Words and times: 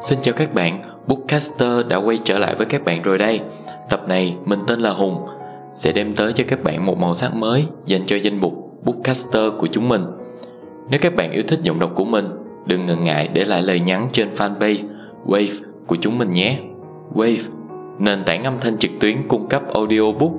Xin 0.00 0.18
chào 0.22 0.34
các 0.34 0.54
bạn, 0.54 0.82
Bookcaster 1.06 1.86
đã 1.88 1.96
quay 1.96 2.18
trở 2.24 2.38
lại 2.38 2.54
với 2.54 2.66
các 2.66 2.84
bạn 2.84 3.02
rồi 3.02 3.18
đây. 3.18 3.40
Tập 3.90 4.08
này 4.08 4.34
mình 4.44 4.58
tên 4.66 4.80
là 4.80 4.90
Hùng, 4.90 5.16
sẽ 5.74 5.92
đem 5.92 6.14
tới 6.14 6.32
cho 6.32 6.44
các 6.48 6.62
bạn 6.62 6.86
một 6.86 6.98
màu 6.98 7.14
sắc 7.14 7.34
mới 7.34 7.64
dành 7.86 8.02
cho 8.06 8.16
danh 8.16 8.40
mục 8.40 8.54
Bookcaster 8.84 9.52
của 9.58 9.66
chúng 9.66 9.88
mình. 9.88 10.04
Nếu 10.90 11.00
các 11.02 11.16
bạn 11.16 11.32
yêu 11.32 11.42
thích 11.48 11.60
giọng 11.62 11.78
đọc 11.78 11.90
của 11.94 12.04
mình, 12.04 12.28
đừng 12.66 12.86
ngần 12.86 13.04
ngại 13.04 13.28
để 13.28 13.44
lại 13.44 13.62
lời 13.62 13.80
nhắn 13.80 14.08
trên 14.12 14.28
fanpage 14.36 14.88
Wave 15.26 15.60
của 15.86 15.96
chúng 16.00 16.18
mình 16.18 16.32
nhé. 16.32 16.58
Wave, 17.14 17.50
nền 17.98 18.24
tảng 18.24 18.44
âm 18.44 18.60
thanh 18.60 18.78
trực 18.78 18.90
tuyến 19.00 19.28
cung 19.28 19.48
cấp 19.48 19.62
audiobook, 19.74 20.32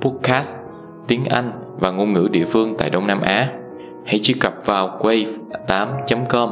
podcast, 0.00 0.56
tiếng 1.08 1.24
Anh 1.24 1.52
và 1.78 1.90
ngôn 1.90 2.12
ngữ 2.12 2.28
địa 2.30 2.44
phương 2.44 2.74
tại 2.78 2.90
Đông 2.90 3.06
Nam 3.06 3.20
Á. 3.20 3.52
Hãy 4.04 4.18
truy 4.22 4.34
cập 4.34 4.54
vào 4.64 4.98
wave8.com 5.02 6.50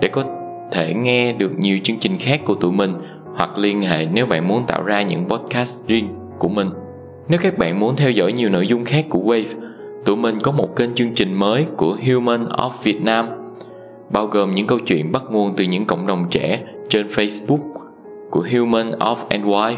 để 0.00 0.08
có 0.08 0.24
thể 0.72 0.94
nghe 0.94 1.32
được 1.32 1.58
nhiều 1.58 1.78
chương 1.84 1.98
trình 1.98 2.18
khác 2.18 2.40
của 2.44 2.54
tụi 2.54 2.72
mình 2.72 2.92
hoặc 3.36 3.58
liên 3.58 3.82
hệ 3.82 4.06
nếu 4.12 4.26
bạn 4.26 4.48
muốn 4.48 4.66
tạo 4.66 4.82
ra 4.82 5.02
những 5.02 5.28
podcast 5.28 5.86
riêng 5.86 6.08
của 6.38 6.48
mình. 6.48 6.70
Nếu 7.28 7.40
các 7.42 7.58
bạn 7.58 7.80
muốn 7.80 7.96
theo 7.96 8.10
dõi 8.10 8.32
nhiều 8.32 8.48
nội 8.48 8.66
dung 8.66 8.84
khác 8.84 9.06
của 9.08 9.18
Wave, 9.18 9.60
tụi 10.04 10.16
mình 10.16 10.38
có 10.42 10.52
một 10.52 10.76
kênh 10.76 10.94
chương 10.94 11.14
trình 11.14 11.34
mới 11.34 11.66
của 11.76 11.96
Human 12.06 12.48
of 12.48 12.70
Việt 12.82 13.02
Nam 13.02 13.26
bao 14.10 14.26
gồm 14.26 14.54
những 14.54 14.66
câu 14.66 14.78
chuyện 14.78 15.12
bắt 15.12 15.22
nguồn 15.30 15.54
từ 15.56 15.64
những 15.64 15.84
cộng 15.84 16.06
đồng 16.06 16.26
trẻ 16.30 16.62
trên 16.88 17.06
Facebook 17.06 17.72
của 18.30 18.44
Human 18.52 18.90
of 18.90 19.16
NY, 19.30 19.76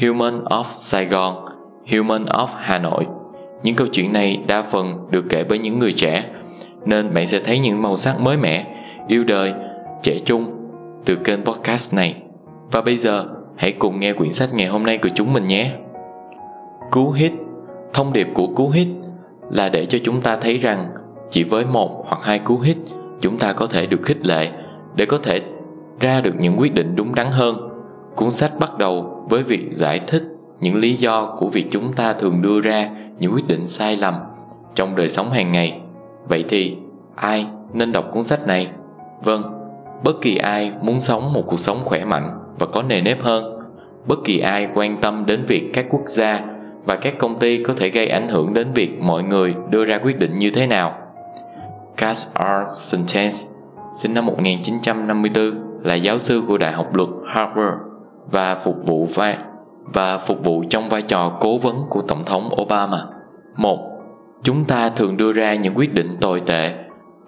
Human 0.00 0.44
of 0.44 0.64
Sài 0.64 1.06
Gòn, 1.06 1.44
Human 1.92 2.24
of 2.24 2.46
Hà 2.56 2.78
Nội. 2.78 3.06
Những 3.62 3.74
câu 3.74 3.86
chuyện 3.86 4.12
này 4.12 4.40
đa 4.46 4.62
phần 4.62 4.98
được 5.10 5.24
kể 5.28 5.44
bởi 5.44 5.58
những 5.58 5.78
người 5.78 5.92
trẻ, 5.92 6.24
nên 6.84 7.14
bạn 7.14 7.26
sẽ 7.26 7.38
thấy 7.38 7.58
những 7.58 7.82
màu 7.82 7.96
sắc 7.96 8.20
mới 8.20 8.36
mẻ, 8.36 8.66
yêu 9.08 9.24
đời, 9.24 9.52
trẻ 10.02 10.18
trung 10.24 10.44
từ 11.04 11.16
kênh 11.16 11.44
podcast 11.44 11.94
này. 11.94 12.22
Và 12.70 12.80
bây 12.80 12.96
giờ, 12.96 13.26
hãy 13.56 13.72
cùng 13.72 14.00
nghe 14.00 14.12
quyển 14.12 14.32
sách 14.32 14.54
ngày 14.54 14.66
hôm 14.66 14.82
nay 14.82 14.98
của 14.98 15.08
chúng 15.14 15.32
mình 15.32 15.46
nhé. 15.46 15.72
Cú 16.90 17.10
hít 17.10 17.32
Thông 17.92 18.12
điệp 18.12 18.28
của 18.34 18.46
cú 18.46 18.68
hít 18.68 18.88
là 19.50 19.68
để 19.68 19.86
cho 19.86 19.98
chúng 20.04 20.20
ta 20.20 20.36
thấy 20.36 20.58
rằng 20.58 20.88
chỉ 21.30 21.44
với 21.44 21.64
một 21.64 22.04
hoặc 22.06 22.22
hai 22.22 22.38
cú 22.38 22.58
hít 22.58 22.76
chúng 23.20 23.38
ta 23.38 23.52
có 23.52 23.66
thể 23.66 23.86
được 23.86 24.02
khích 24.02 24.26
lệ 24.26 24.50
để 24.94 25.06
có 25.06 25.18
thể 25.18 25.42
ra 26.00 26.20
được 26.20 26.34
những 26.38 26.60
quyết 26.60 26.74
định 26.74 26.96
đúng 26.96 27.14
đắn 27.14 27.26
hơn 27.30 27.56
cuốn 28.16 28.30
sách 28.30 28.52
bắt 28.60 28.78
đầu 28.78 29.26
với 29.28 29.42
việc 29.42 29.68
giải 29.72 30.00
thích 30.06 30.22
những 30.60 30.76
lý 30.76 30.94
do 30.94 31.36
của 31.38 31.48
việc 31.48 31.66
chúng 31.70 31.92
ta 31.92 32.12
thường 32.12 32.42
đưa 32.42 32.60
ra 32.60 32.90
những 33.18 33.34
quyết 33.34 33.46
định 33.46 33.66
sai 33.66 33.96
lầm 33.96 34.14
trong 34.74 34.96
đời 34.96 35.08
sống 35.08 35.30
hàng 35.30 35.52
ngày 35.52 35.80
vậy 36.28 36.44
thì 36.48 36.76
ai 37.14 37.46
nên 37.72 37.92
đọc 37.92 38.04
cuốn 38.12 38.22
sách 38.22 38.46
này 38.46 38.68
vâng 39.22 39.59
bất 40.04 40.20
kỳ 40.20 40.36
ai 40.36 40.72
muốn 40.82 41.00
sống 41.00 41.32
một 41.32 41.42
cuộc 41.46 41.58
sống 41.58 41.80
khỏe 41.84 42.04
mạnh 42.04 42.38
và 42.58 42.66
có 42.66 42.82
nề 42.82 43.00
nếp 43.00 43.22
hơn 43.22 43.58
bất 44.06 44.18
kỳ 44.24 44.38
ai 44.38 44.68
quan 44.74 44.96
tâm 45.00 45.26
đến 45.26 45.44
việc 45.46 45.70
các 45.74 45.86
quốc 45.90 46.04
gia 46.06 46.44
và 46.84 46.96
các 46.96 47.14
công 47.18 47.38
ty 47.38 47.62
có 47.62 47.74
thể 47.76 47.88
gây 47.88 48.08
ảnh 48.08 48.28
hưởng 48.28 48.54
đến 48.54 48.72
việc 48.72 49.00
mọi 49.00 49.22
người 49.22 49.54
đưa 49.70 49.84
ra 49.84 49.98
quyết 50.04 50.18
định 50.18 50.38
như 50.38 50.50
thế 50.50 50.66
nào 50.66 50.94
Cass 51.96 52.36
R. 52.36 52.74
Sentence, 52.74 53.36
sinh 53.94 54.14
năm 54.14 54.26
1954, 54.26 55.50
là 55.82 55.94
giáo 55.94 56.18
sư 56.18 56.42
của 56.48 56.58
Đại 56.58 56.72
học 56.72 56.94
Luật 56.94 57.08
Harvard 57.26 57.76
và 58.30 58.54
phục 58.54 58.76
vụ 58.86 59.08
vai 59.14 59.36
và 59.84 60.18
phục 60.18 60.44
vụ 60.44 60.64
trong 60.70 60.88
vai 60.88 61.02
trò 61.02 61.32
cố 61.40 61.58
vấn 61.58 61.76
của 61.90 62.02
Tổng 62.02 62.24
thống 62.24 62.50
Obama. 62.62 63.04
Một, 63.56 63.90
Chúng 64.42 64.64
ta 64.64 64.90
thường 64.90 65.16
đưa 65.16 65.32
ra 65.32 65.54
những 65.54 65.74
quyết 65.74 65.94
định 65.94 66.16
tồi 66.20 66.40
tệ 66.40 66.74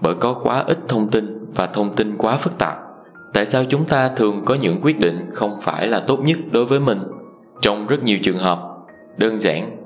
bởi 0.00 0.14
có 0.14 0.34
quá 0.34 0.64
ít 0.66 0.78
thông 0.88 1.08
tin 1.08 1.41
và 1.54 1.66
thông 1.66 1.96
tin 1.96 2.16
quá 2.18 2.36
phức 2.36 2.58
tạp. 2.58 2.78
Tại 3.32 3.46
sao 3.46 3.64
chúng 3.68 3.84
ta 3.84 4.08
thường 4.08 4.42
có 4.44 4.54
những 4.54 4.80
quyết 4.82 5.00
định 5.00 5.30
không 5.32 5.60
phải 5.60 5.86
là 5.86 6.00
tốt 6.06 6.20
nhất 6.24 6.38
đối 6.50 6.64
với 6.64 6.80
mình? 6.80 6.98
Trong 7.60 7.86
rất 7.86 8.02
nhiều 8.02 8.18
trường 8.22 8.38
hợp, 8.38 8.58
đơn 9.16 9.38
giản 9.38 9.76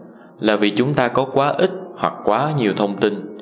là 0.41 0.56
vì 0.56 0.70
chúng 0.70 0.95
ta 0.95 1.08
có 1.08 1.25
quá 1.25 1.48
ít 1.48 1.70
hoặc 1.96 2.14
quá 2.24 2.52
nhiều 2.58 2.73
thông 2.77 2.96
tin 2.96 3.39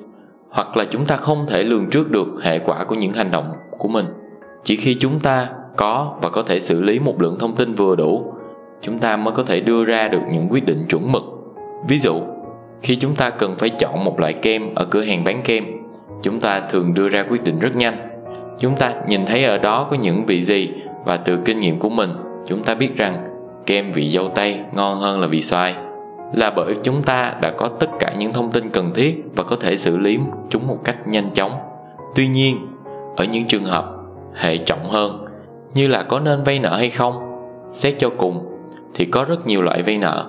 hoặc 0.49 0.77
là 0.77 0.85
chúng 0.91 1.07
ta 1.07 1.17
không 1.17 1.47
thể 1.47 1.63
lường 1.63 1.91
trước 1.91 2.11
được 2.11 2.29
hệ 2.43 2.59
quả 2.59 2.85
của 2.85 2.95
những 2.95 3.13
hành 3.13 3.31
động 3.31 3.53
của 3.79 3.89
mình 3.89 4.07
chỉ 4.65 4.77
khi 4.77 4.97
chúng 5.01 5.21
ta 5.21 5.49
có 5.77 6.19
và 6.23 6.31
có 6.31 6.43
thể 6.43 6.61
xử 6.61 6.83
lý 6.83 6.99
một 6.99 7.23
lượng 7.23 7.39
thông 7.39 7.57
tin 7.57 7.75
vừa 7.75 7.97
đủ 7.97 8.33
chúng 8.83 8.99
ta 8.99 9.17
mới 9.17 9.35
có 9.35 9.43
thể 9.43 9.61
đưa 9.61 9.85
ra 9.85 10.09
được 10.09 10.21
những 10.31 10.49
quyết 10.51 10.67
định 10.67 10.87
chuẩn 10.89 11.13
mực 11.13 11.23
ví 11.89 11.99
dụ 11.99 12.21
khi 12.83 12.97
chúng 12.97 13.15
ta 13.15 13.31
cần 13.31 13.55
phải 13.59 13.71
chọn 13.71 14.05
một 14.05 14.21
loại 14.21 14.33
kem 14.33 14.75
ở 14.75 14.85
cửa 14.85 15.03
hàng 15.03 15.25
bán 15.25 15.43
kem 15.45 15.65
chúng 16.23 16.41
ta 16.41 16.61
thường 16.71 16.95
đưa 16.95 17.09
ra 17.09 17.25
quyết 17.31 17.45
định 17.45 17.59
rất 17.59 17.77
nhanh 17.77 18.14
chúng 18.59 18.77
ta 18.77 18.93
nhìn 19.09 19.27
thấy 19.27 19.45
ở 19.45 19.59
đó 19.59 19.87
có 19.91 19.97
những 19.97 20.27
vị 20.27 20.43
gì? 20.43 20.71
Và 21.05 21.17
từ 21.17 21.39
kinh 21.45 21.61
nghiệm 21.61 21.79
của 21.79 21.89
mình, 21.89 22.11
chúng 22.47 22.63
ta 22.63 22.75
biết 22.75 22.97
rằng 22.97 23.25
kem 23.67 23.93
vị 23.93 24.11
dâu 24.11 24.29
tây 24.29 24.61
ngon 24.73 25.01
hơn 25.01 25.21
là 25.21 25.27
vị 25.27 25.41
xoài. 25.41 25.75
Là 26.33 26.51
bởi 26.51 26.75
chúng 26.83 27.03
ta 27.03 27.35
đã 27.43 27.51
có 27.51 27.69
tất 27.69 27.91
cả 27.99 28.15
những 28.19 28.33
thông 28.33 28.51
tin 28.51 28.71
cần 28.71 28.93
thiết 28.95 29.25
và 29.37 29.43
có 29.43 29.57
thể 29.61 29.77
xử 29.77 29.97
lý 29.97 30.19
chúng 30.51 30.67
một 30.67 30.79
cách 30.85 31.09
nhanh 31.09 31.31
chóng. 31.35 31.53
Tuy 32.15 32.29
nhiên, 32.29 32.67
ở 33.17 33.25
những 33.25 33.47
trường 33.47 33.65
hợp 33.65 33.91
hệ 34.35 34.59
trọng 34.59 34.91
hơn, 34.91 35.25
như 35.75 35.87
là 35.87 36.03
có 36.03 36.21
nên 36.21 36.43
vay 36.43 36.59
nợ 36.59 36.77
hay 36.77 36.91
không, 36.91 37.15
xét 37.73 37.95
cho 37.99 38.11
cùng 38.19 38.47
thì 38.95 39.05
có 39.05 39.25
rất 39.29 39.47
nhiều 39.47 39.63
loại 39.63 39.83
vay 39.83 39.99
nợ. 39.99 40.27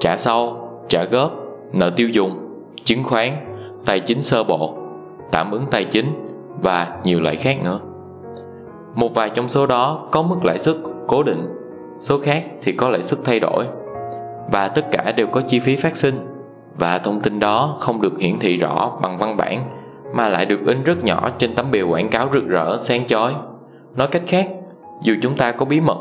Trả 0.00 0.16
sau, 0.16 0.68
trả 0.88 1.04
góp, 1.04 1.32
nợ 1.72 1.90
tiêu 1.90 2.08
dùng, 2.08 2.38
chứng 2.84 3.04
khoán, 3.04 3.36
tài 3.84 4.00
chính 4.00 4.20
sơ 4.20 4.44
bộ, 4.44 4.74
tạm 5.32 5.50
ứng 5.50 5.64
tài 5.70 5.84
chính 5.84 6.06
và 6.62 6.96
nhiều 7.04 7.20
loại 7.20 7.36
khác 7.36 7.56
nữa. 7.64 7.80
Một 8.94 9.14
vài 9.14 9.30
trong 9.30 9.48
số 9.48 9.66
đó 9.66 10.08
có 10.10 10.22
mức 10.22 10.44
lãi 10.44 10.58
suất 10.58 10.76
cố 11.06 11.22
định, 11.22 11.48
số 11.98 12.18
khác 12.18 12.44
thì 12.62 12.72
có 12.72 12.88
lãi 12.88 13.02
suất 13.02 13.20
thay 13.24 13.40
đổi. 13.40 13.66
Và 14.52 14.68
tất 14.68 14.86
cả 14.92 15.12
đều 15.12 15.26
có 15.26 15.40
chi 15.40 15.58
phí 15.58 15.76
phát 15.76 15.96
sinh, 15.96 16.26
và 16.78 16.98
thông 16.98 17.20
tin 17.20 17.40
đó 17.40 17.76
không 17.78 18.00
được 18.00 18.18
hiển 18.18 18.38
thị 18.38 18.56
rõ 18.56 18.98
bằng 19.02 19.18
văn 19.18 19.36
bản, 19.36 19.64
mà 20.14 20.28
lại 20.28 20.46
được 20.46 20.66
in 20.66 20.82
rất 20.82 21.04
nhỏ 21.04 21.30
trên 21.38 21.54
tấm 21.54 21.70
bìa 21.70 21.82
quảng 21.82 22.08
cáo 22.08 22.28
rực 22.32 22.46
rỡ, 22.46 22.76
sáng 22.76 23.06
chói. 23.06 23.34
Nói 23.96 24.06
cách 24.06 24.22
khác, 24.26 24.48
dù 25.02 25.14
chúng 25.22 25.36
ta 25.36 25.52
có 25.52 25.64
bí 25.64 25.80
mật, 25.80 25.98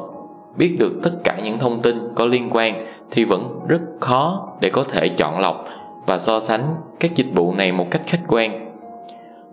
biết 0.57 0.75
được 0.79 0.93
tất 1.03 1.11
cả 1.23 1.39
những 1.43 1.59
thông 1.59 1.81
tin 1.81 2.09
có 2.15 2.25
liên 2.25 2.49
quan 2.51 2.85
thì 3.11 3.25
vẫn 3.25 3.59
rất 3.67 3.81
khó 3.99 4.47
để 4.61 4.69
có 4.69 4.83
thể 4.83 5.09
chọn 5.09 5.39
lọc 5.39 5.65
và 6.05 6.17
so 6.17 6.39
sánh 6.39 6.75
các 6.99 7.15
dịch 7.15 7.33
vụ 7.35 7.53
này 7.53 7.71
một 7.71 7.85
cách 7.91 8.01
khách 8.05 8.21
quan 8.27 8.70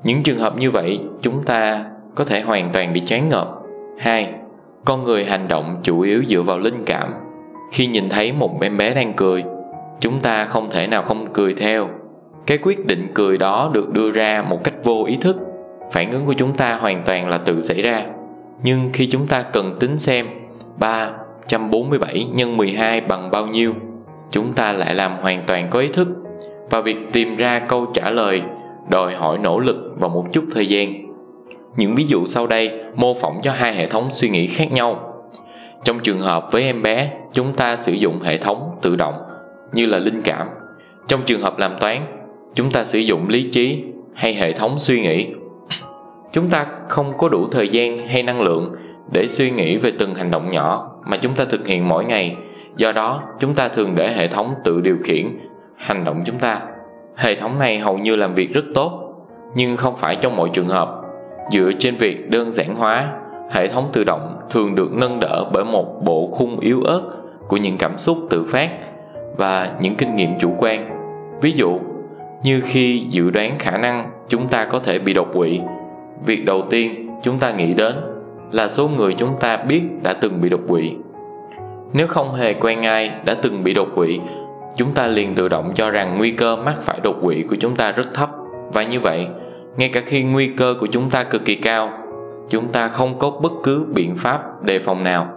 những 0.04 0.22
trường 0.22 0.38
hợp 0.38 0.56
như 0.56 0.70
vậy, 0.70 1.00
chúng 1.22 1.44
ta 1.44 1.84
có 2.14 2.24
thể 2.24 2.40
hoàn 2.40 2.70
toàn 2.72 2.92
bị 2.92 3.00
chán 3.00 3.28
ngợp. 3.28 3.48
Hai, 3.98 4.32
con 4.84 5.04
người 5.04 5.24
hành 5.24 5.48
động 5.48 5.76
chủ 5.82 6.00
yếu 6.00 6.24
dựa 6.28 6.42
vào 6.42 6.58
linh 6.58 6.84
cảm. 6.86 7.14
Khi 7.72 7.86
nhìn 7.86 8.08
thấy 8.08 8.32
một 8.32 8.60
em 8.60 8.76
bé 8.76 8.94
đang 8.94 9.12
cười, 9.12 9.44
chúng 10.00 10.20
ta 10.20 10.44
không 10.44 10.70
thể 10.70 10.86
nào 10.86 11.02
không 11.02 11.32
cười 11.32 11.54
theo. 11.54 11.88
Cái 12.46 12.58
quyết 12.58 12.86
định 12.86 13.08
cười 13.14 13.38
đó 13.38 13.70
được 13.74 13.92
đưa 13.92 14.10
ra 14.10 14.44
một 14.48 14.64
cách 14.64 14.74
vô 14.84 15.04
ý 15.04 15.16
thức. 15.16 15.36
Phản 15.92 16.10
ứng 16.10 16.26
của 16.26 16.32
chúng 16.32 16.56
ta 16.56 16.74
hoàn 16.74 17.02
toàn 17.06 17.28
là 17.28 17.38
tự 17.38 17.60
xảy 17.60 17.82
ra. 17.82 18.04
Nhưng 18.62 18.90
khi 18.92 19.06
chúng 19.06 19.26
ta 19.26 19.42
cần 19.42 19.76
tính 19.80 19.98
xem 19.98 20.26
347 20.78 22.26
nhân 22.34 22.56
12 22.56 23.00
bằng 23.00 23.30
bao 23.30 23.46
nhiêu, 23.46 23.74
chúng 24.30 24.52
ta 24.52 24.72
lại 24.72 24.94
làm 24.94 25.16
hoàn 25.20 25.42
toàn 25.46 25.68
có 25.70 25.80
ý 25.80 25.88
thức. 25.88 26.08
Và 26.70 26.80
việc 26.80 26.96
tìm 27.12 27.36
ra 27.36 27.58
câu 27.68 27.86
trả 27.94 28.10
lời 28.10 28.42
đòi 28.90 29.14
hỏi 29.14 29.38
nỗ 29.38 29.58
lực 29.58 29.76
và 29.98 30.08
một 30.08 30.24
chút 30.32 30.44
thời 30.54 30.66
gian. 30.66 30.92
Những 31.76 31.94
ví 31.94 32.04
dụ 32.04 32.26
sau 32.26 32.46
đây 32.46 32.80
mô 32.94 33.14
phỏng 33.14 33.40
cho 33.42 33.52
hai 33.52 33.74
hệ 33.74 33.86
thống 33.86 34.10
suy 34.10 34.28
nghĩ 34.28 34.46
khác 34.46 34.72
nhau. 34.72 35.14
Trong 35.84 36.00
trường 36.00 36.20
hợp 36.20 36.48
với 36.52 36.62
em 36.62 36.82
bé, 36.82 37.12
chúng 37.32 37.52
ta 37.52 37.76
sử 37.76 37.92
dụng 37.92 38.20
hệ 38.20 38.38
thống 38.38 38.70
tự 38.82 38.96
động, 38.96 39.14
như 39.72 39.86
là 39.86 39.98
linh 39.98 40.22
cảm. 40.22 40.48
Trong 41.08 41.20
trường 41.26 41.40
hợp 41.40 41.58
làm 41.58 41.72
toán, 41.80 42.06
chúng 42.54 42.70
ta 42.70 42.84
sử 42.84 42.98
dụng 42.98 43.28
lý 43.28 43.50
trí 43.52 43.84
hay 44.14 44.34
hệ 44.34 44.52
thống 44.52 44.78
suy 44.78 45.00
nghĩ. 45.00 45.26
Chúng 46.32 46.50
ta 46.50 46.66
không 46.88 47.18
có 47.18 47.28
đủ 47.28 47.48
thời 47.50 47.68
gian 47.68 48.08
hay 48.08 48.22
năng 48.22 48.40
lượng 48.40 48.74
để 49.12 49.26
suy 49.26 49.50
nghĩ 49.50 49.76
về 49.76 49.92
từng 49.98 50.14
hành 50.14 50.30
động 50.30 50.50
nhỏ 50.50 50.90
mà 51.06 51.16
chúng 51.16 51.34
ta 51.34 51.44
thực 51.44 51.66
hiện 51.66 51.88
mỗi 51.88 52.04
ngày. 52.04 52.36
Do 52.76 52.92
đó, 52.92 53.22
chúng 53.40 53.54
ta 53.54 53.68
thường 53.68 53.94
để 53.94 54.12
hệ 54.12 54.28
thống 54.28 54.54
tự 54.64 54.80
điều 54.80 54.96
khiển 55.04 55.38
hành 55.76 56.04
động 56.04 56.22
chúng 56.26 56.38
ta 56.38 56.60
hệ 57.18 57.34
thống 57.34 57.58
này 57.58 57.78
hầu 57.78 57.98
như 57.98 58.16
làm 58.16 58.34
việc 58.34 58.52
rất 58.52 58.64
tốt, 58.74 59.14
nhưng 59.54 59.76
không 59.76 59.96
phải 59.96 60.16
trong 60.16 60.36
mọi 60.36 60.48
trường 60.52 60.68
hợp. 60.68 61.00
Dựa 61.50 61.70
trên 61.78 61.96
việc 61.96 62.30
đơn 62.30 62.50
giản 62.50 62.74
hóa, 62.74 63.12
hệ 63.50 63.68
thống 63.68 63.90
tự 63.92 64.04
động 64.04 64.36
thường 64.50 64.74
được 64.74 64.92
nâng 64.92 65.20
đỡ 65.20 65.44
bởi 65.52 65.64
một 65.64 66.04
bộ 66.04 66.28
khung 66.32 66.60
yếu 66.60 66.82
ớt 66.82 67.02
của 67.48 67.56
những 67.56 67.78
cảm 67.78 67.98
xúc 67.98 68.18
tự 68.30 68.44
phát 68.48 68.70
và 69.36 69.72
những 69.80 69.94
kinh 69.94 70.16
nghiệm 70.16 70.38
chủ 70.40 70.54
quan. 70.58 70.90
Ví 71.40 71.52
dụ, 71.52 71.78
như 72.42 72.60
khi 72.64 73.06
dự 73.10 73.30
đoán 73.30 73.58
khả 73.58 73.78
năng 73.78 74.10
chúng 74.28 74.48
ta 74.48 74.64
có 74.64 74.78
thể 74.78 74.98
bị 74.98 75.12
đột 75.12 75.28
quỵ, 75.34 75.60
việc 76.26 76.44
đầu 76.44 76.62
tiên 76.70 77.10
chúng 77.22 77.38
ta 77.38 77.52
nghĩ 77.52 77.74
đến 77.74 77.94
là 78.50 78.68
số 78.68 78.88
người 78.88 79.14
chúng 79.18 79.34
ta 79.40 79.56
biết 79.56 79.82
đã 80.02 80.12
từng 80.12 80.40
bị 80.40 80.48
đột 80.48 80.60
quỵ. 80.68 80.92
Nếu 81.92 82.06
không 82.06 82.34
hề 82.34 82.54
quen 82.54 82.82
ai 82.82 83.10
đã 83.24 83.36
từng 83.42 83.64
bị 83.64 83.74
đột 83.74 83.88
quỵ 83.94 84.20
chúng 84.78 84.94
ta 84.94 85.06
liền 85.06 85.34
tự 85.34 85.48
động 85.48 85.72
cho 85.74 85.90
rằng 85.90 86.18
nguy 86.18 86.30
cơ 86.30 86.56
mắc 86.56 86.74
phải 86.82 87.00
đột 87.02 87.16
quỵ 87.22 87.42
của 87.50 87.56
chúng 87.60 87.76
ta 87.76 87.92
rất 87.92 88.14
thấp. 88.14 88.30
Và 88.72 88.82
như 88.82 89.00
vậy, 89.00 89.26
ngay 89.76 89.88
cả 89.88 90.00
khi 90.06 90.22
nguy 90.22 90.46
cơ 90.46 90.74
của 90.80 90.86
chúng 90.86 91.10
ta 91.10 91.24
cực 91.24 91.44
kỳ 91.44 91.54
cao, 91.54 91.90
chúng 92.48 92.68
ta 92.68 92.88
không 92.88 93.18
có 93.18 93.30
bất 93.30 93.52
cứ 93.62 93.86
biện 93.94 94.16
pháp 94.16 94.62
đề 94.62 94.78
phòng 94.78 95.04
nào. 95.04 95.28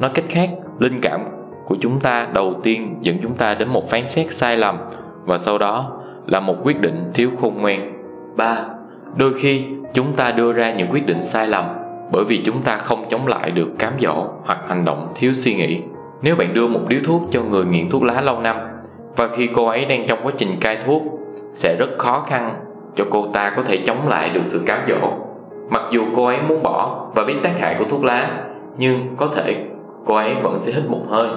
Nói 0.00 0.10
cách 0.14 0.24
khác, 0.28 0.50
linh 0.78 1.00
cảm 1.00 1.20
của 1.66 1.76
chúng 1.80 2.00
ta 2.00 2.26
đầu 2.34 2.60
tiên 2.62 2.96
dẫn 3.00 3.18
chúng 3.22 3.34
ta 3.34 3.54
đến 3.54 3.68
một 3.68 3.90
phán 3.90 4.06
xét 4.06 4.32
sai 4.32 4.56
lầm, 4.56 4.78
và 5.24 5.38
sau 5.38 5.58
đó 5.58 6.00
là 6.26 6.40
một 6.40 6.56
quyết 6.62 6.80
định 6.80 7.10
thiếu 7.14 7.30
khôn 7.40 7.54
ngoan. 7.58 7.92
Ba, 8.36 8.64
đôi 9.18 9.34
khi 9.34 9.64
chúng 9.94 10.12
ta 10.16 10.32
đưa 10.32 10.52
ra 10.52 10.72
những 10.72 10.88
quyết 10.90 11.06
định 11.06 11.22
sai 11.22 11.46
lầm 11.46 11.64
bởi 12.12 12.24
vì 12.24 12.42
chúng 12.44 12.62
ta 12.62 12.78
không 12.78 13.04
chống 13.10 13.26
lại 13.26 13.50
được 13.50 13.68
cám 13.78 13.92
dỗ 14.00 14.28
hoặc 14.44 14.58
hành 14.68 14.84
động 14.84 15.12
thiếu 15.14 15.32
suy 15.32 15.54
nghĩ. 15.54 15.80
Nếu 16.22 16.36
bạn 16.36 16.54
đưa 16.54 16.66
một 16.66 16.80
điếu 16.88 17.00
thuốc 17.04 17.22
cho 17.30 17.42
người 17.42 17.64
nghiện 17.64 17.90
thuốc 17.90 18.02
lá 18.02 18.20
lâu 18.20 18.40
năm 18.40 18.56
và 19.16 19.28
khi 19.28 19.48
cô 19.54 19.66
ấy 19.66 19.84
đang 19.84 20.06
trong 20.06 20.18
quá 20.22 20.32
trình 20.38 20.60
cai 20.60 20.78
thuốc, 20.86 21.02
sẽ 21.52 21.76
rất 21.78 21.98
khó 21.98 22.24
khăn 22.28 22.54
cho 22.96 23.04
cô 23.10 23.26
ta 23.32 23.52
có 23.56 23.62
thể 23.62 23.78
chống 23.86 24.08
lại 24.08 24.30
được 24.30 24.44
sự 24.44 24.62
cám 24.66 24.80
dỗ. 24.88 25.12
Mặc 25.70 25.82
dù 25.90 26.04
cô 26.16 26.24
ấy 26.24 26.36
muốn 26.48 26.62
bỏ 26.62 27.06
và 27.14 27.24
biết 27.24 27.34
tác 27.42 27.52
hại 27.60 27.76
của 27.78 27.84
thuốc 27.84 28.04
lá, 28.04 28.30
nhưng 28.78 29.16
có 29.16 29.28
thể 29.36 29.64
cô 30.06 30.14
ấy 30.14 30.34
vẫn 30.42 30.58
sẽ 30.58 30.72
hít 30.72 30.90
một 30.90 31.02
hơi. 31.08 31.28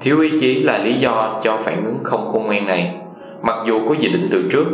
Thiếu 0.00 0.20
ý 0.20 0.30
chí 0.40 0.62
là 0.62 0.78
lý 0.78 0.94
do 0.94 1.40
cho 1.42 1.56
phản 1.56 1.84
ứng 1.84 1.98
không 2.02 2.30
khôn 2.32 2.46
ngoan 2.46 2.66
này. 2.66 2.94
Mặc 3.42 3.56
dù 3.66 3.88
có 3.88 3.94
dự 3.98 4.08
định 4.12 4.28
từ 4.32 4.48
trước, 4.52 4.66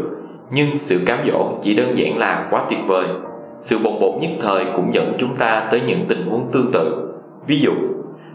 nhưng 0.50 0.78
sự 0.78 1.00
cám 1.06 1.18
dỗ 1.26 1.48
chỉ 1.62 1.74
đơn 1.74 1.92
giản 1.98 2.18
là 2.18 2.48
quá 2.50 2.62
tuyệt 2.70 2.78
vời. 2.86 3.06
Sự 3.60 3.78
bồng 3.78 4.00
bột 4.00 4.22
nhất 4.22 4.30
thời 4.40 4.64
cũng 4.76 4.94
dẫn 4.94 5.14
chúng 5.18 5.36
ta 5.36 5.68
tới 5.70 5.80
những 5.86 6.04
tình 6.08 6.26
huống 6.30 6.50
tương 6.52 6.72
tự. 6.72 7.12
Ví 7.46 7.60
dụ 7.60 7.72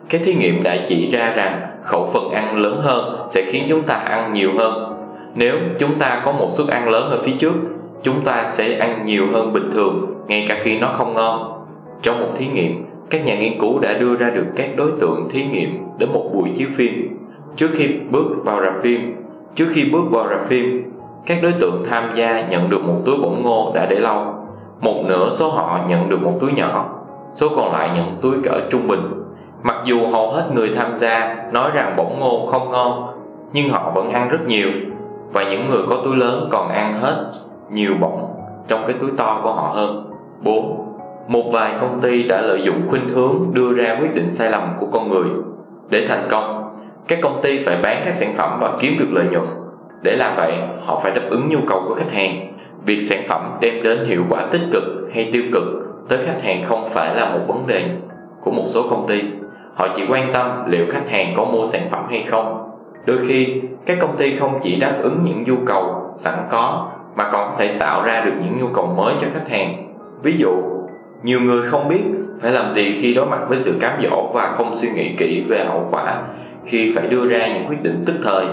các 0.09 0.21
thí 0.25 0.35
nghiệm 0.35 0.63
đã 0.63 0.77
chỉ 0.87 1.11
ra 1.11 1.33
rằng 1.35 1.70
khẩu 1.83 2.09
phần 2.13 2.29
ăn 2.29 2.57
lớn 2.57 2.81
hơn 2.81 3.25
sẽ 3.27 3.41
khiến 3.41 3.63
chúng 3.69 3.83
ta 3.83 3.93
ăn 3.93 4.33
nhiều 4.33 4.49
hơn. 4.57 4.97
Nếu 5.35 5.55
chúng 5.79 5.99
ta 5.99 6.21
có 6.25 6.31
một 6.31 6.47
suất 6.51 6.67
ăn 6.67 6.89
lớn 6.89 7.09
ở 7.09 7.21
phía 7.23 7.33
trước, 7.39 7.53
chúng 8.03 8.21
ta 8.23 8.45
sẽ 8.45 8.77
ăn 8.77 9.03
nhiều 9.05 9.23
hơn 9.33 9.53
bình 9.53 9.69
thường, 9.73 10.05
ngay 10.27 10.45
cả 10.49 10.57
khi 10.63 10.79
nó 10.79 10.87
không 10.87 11.13
ngon. 11.13 11.63
Trong 12.01 12.19
một 12.19 12.29
thí 12.37 12.47
nghiệm, 12.47 12.85
các 13.09 13.25
nhà 13.25 13.35
nghiên 13.35 13.59
cứu 13.59 13.79
đã 13.79 13.93
đưa 13.93 14.15
ra 14.15 14.29
được 14.29 14.45
các 14.55 14.69
đối 14.75 14.91
tượng 15.01 15.29
thí 15.31 15.45
nghiệm 15.45 15.83
đến 15.97 16.09
một 16.13 16.29
buổi 16.33 16.49
chiếu 16.55 16.67
phim. 16.75 17.17
Trước 17.55 17.69
khi 17.73 17.87
bước 18.11 18.25
vào 18.43 18.63
rạp 18.63 18.73
phim, 18.81 19.15
trước 19.55 19.65
khi 19.73 19.89
bước 19.91 20.03
vào 20.11 20.27
rạp 20.29 20.47
phim, 20.47 20.91
các 21.25 21.37
đối 21.41 21.51
tượng 21.51 21.85
tham 21.89 22.03
gia 22.15 22.47
nhận 22.47 22.69
được 22.69 22.83
một 22.85 23.01
túi 23.05 23.17
bỗng 23.17 23.43
ngô 23.43 23.71
đã 23.75 23.85
để 23.85 23.99
lâu. 23.99 24.33
Một 24.81 25.03
nửa 25.07 25.29
số 25.29 25.49
họ 25.49 25.79
nhận 25.87 26.09
được 26.09 26.21
một 26.21 26.37
túi 26.41 26.51
nhỏ, 26.51 26.89
số 27.33 27.49
còn 27.55 27.71
lại 27.71 27.89
nhận 27.95 28.17
túi 28.21 28.33
cỡ 28.43 28.59
trung 28.69 28.87
bình 28.87 29.20
mặc 29.63 29.75
dù 29.85 30.07
hầu 30.07 30.31
hết 30.31 30.49
người 30.53 30.71
tham 30.75 30.97
gia 30.97 31.35
nói 31.51 31.71
rằng 31.73 31.93
bỗng 31.97 32.19
ngô 32.19 32.47
không 32.51 32.71
ngon 32.71 33.07
nhưng 33.53 33.69
họ 33.69 33.91
vẫn 33.95 34.11
ăn 34.11 34.29
rất 34.29 34.39
nhiều 34.47 34.69
và 35.33 35.43
những 35.43 35.69
người 35.69 35.81
có 35.89 35.97
túi 36.03 36.15
lớn 36.15 36.49
còn 36.51 36.69
ăn 36.69 36.99
hết 37.01 37.31
nhiều 37.69 37.91
bổng 38.01 38.27
trong 38.67 38.83
cái 38.87 38.95
túi 39.01 39.09
to 39.17 39.39
của 39.43 39.53
họ 39.53 39.71
hơn 39.75 40.11
4. 40.43 40.87
Một 41.27 41.43
vài 41.51 41.73
công 41.81 42.01
ty 42.01 42.23
đã 42.23 42.41
lợi 42.41 42.61
dụng 42.63 42.87
khuynh 42.89 43.09
hướng 43.09 43.53
đưa 43.53 43.73
ra 43.73 43.97
quyết 43.99 44.15
định 44.15 44.31
sai 44.31 44.51
lầm 44.51 44.73
của 44.79 44.87
con 44.91 45.09
người. 45.09 45.29
Để 45.89 46.07
thành 46.07 46.27
công, 46.31 46.75
các 47.07 47.19
công 47.21 47.39
ty 47.43 47.63
phải 47.63 47.77
bán 47.83 48.01
các 48.05 48.13
sản 48.13 48.33
phẩm 48.37 48.59
và 48.61 48.73
kiếm 48.79 48.95
được 48.99 49.09
lợi 49.11 49.25
nhuận. 49.31 49.45
Để 50.01 50.15
làm 50.15 50.35
vậy, 50.37 50.53
họ 50.85 50.99
phải 51.03 51.11
đáp 51.11 51.21
ứng 51.29 51.49
nhu 51.49 51.59
cầu 51.67 51.83
của 51.87 51.95
khách 51.95 52.11
hàng. 52.11 52.53
Việc 52.85 52.99
sản 53.01 53.23
phẩm 53.27 53.57
đem 53.61 53.83
đến 53.83 54.05
hiệu 54.05 54.23
quả 54.29 54.45
tích 54.51 54.61
cực 54.73 54.83
hay 55.13 55.29
tiêu 55.33 55.43
cực 55.53 55.63
tới 56.09 56.19
khách 56.25 56.43
hàng 56.43 56.63
không 56.63 56.89
phải 56.89 57.15
là 57.15 57.29
một 57.29 57.39
vấn 57.47 57.67
đề 57.67 57.89
của 58.41 58.51
một 58.51 58.65
số 58.67 58.83
công 58.89 59.07
ty. 59.07 59.21
Họ 59.75 59.87
chỉ 59.95 60.03
quan 60.09 60.33
tâm 60.33 60.65
liệu 60.67 60.85
khách 60.91 61.09
hàng 61.09 61.33
có 61.37 61.45
mua 61.45 61.65
sản 61.65 61.81
phẩm 61.91 62.05
hay 62.09 62.23
không. 62.23 62.71
Đôi 63.05 63.17
khi, 63.27 63.61
các 63.85 63.97
công 64.01 64.17
ty 64.17 64.35
không 64.35 64.59
chỉ 64.63 64.75
đáp 64.79 64.97
ứng 65.01 65.21
những 65.23 65.43
nhu 65.43 65.55
cầu 65.65 66.11
sẵn 66.15 66.33
có 66.49 66.91
mà 67.15 67.23
còn 67.31 67.49
có 67.49 67.55
thể 67.59 67.77
tạo 67.79 68.03
ra 68.03 68.21
được 68.25 68.33
những 68.43 68.59
nhu 68.61 68.67
cầu 68.73 68.85
mới 68.97 69.13
cho 69.21 69.27
khách 69.33 69.49
hàng. 69.49 69.93
Ví 70.23 70.33
dụ 70.37 70.51
nhiều 71.23 71.39
người 71.39 71.61
không 71.65 71.87
biết 71.87 72.01
phải 72.41 72.51
làm 72.51 72.71
gì 72.71 72.97
khi 73.01 73.13
đối 73.13 73.25
mặt 73.25 73.39
với 73.47 73.57
sự 73.57 73.77
cám 73.81 74.01
dỗ 74.03 74.31
và 74.33 74.53
không 74.55 74.75
suy 74.75 74.89
nghĩ 74.89 75.15
kỹ 75.17 75.43
về 75.47 75.65
hậu 75.65 75.89
quả 75.91 76.21
khi 76.65 76.91
phải 76.95 77.07
đưa 77.07 77.27
ra 77.27 77.47
những 77.47 77.65
quyết 77.69 77.83
định 77.83 78.03
tức 78.05 78.15
thời. 78.23 78.45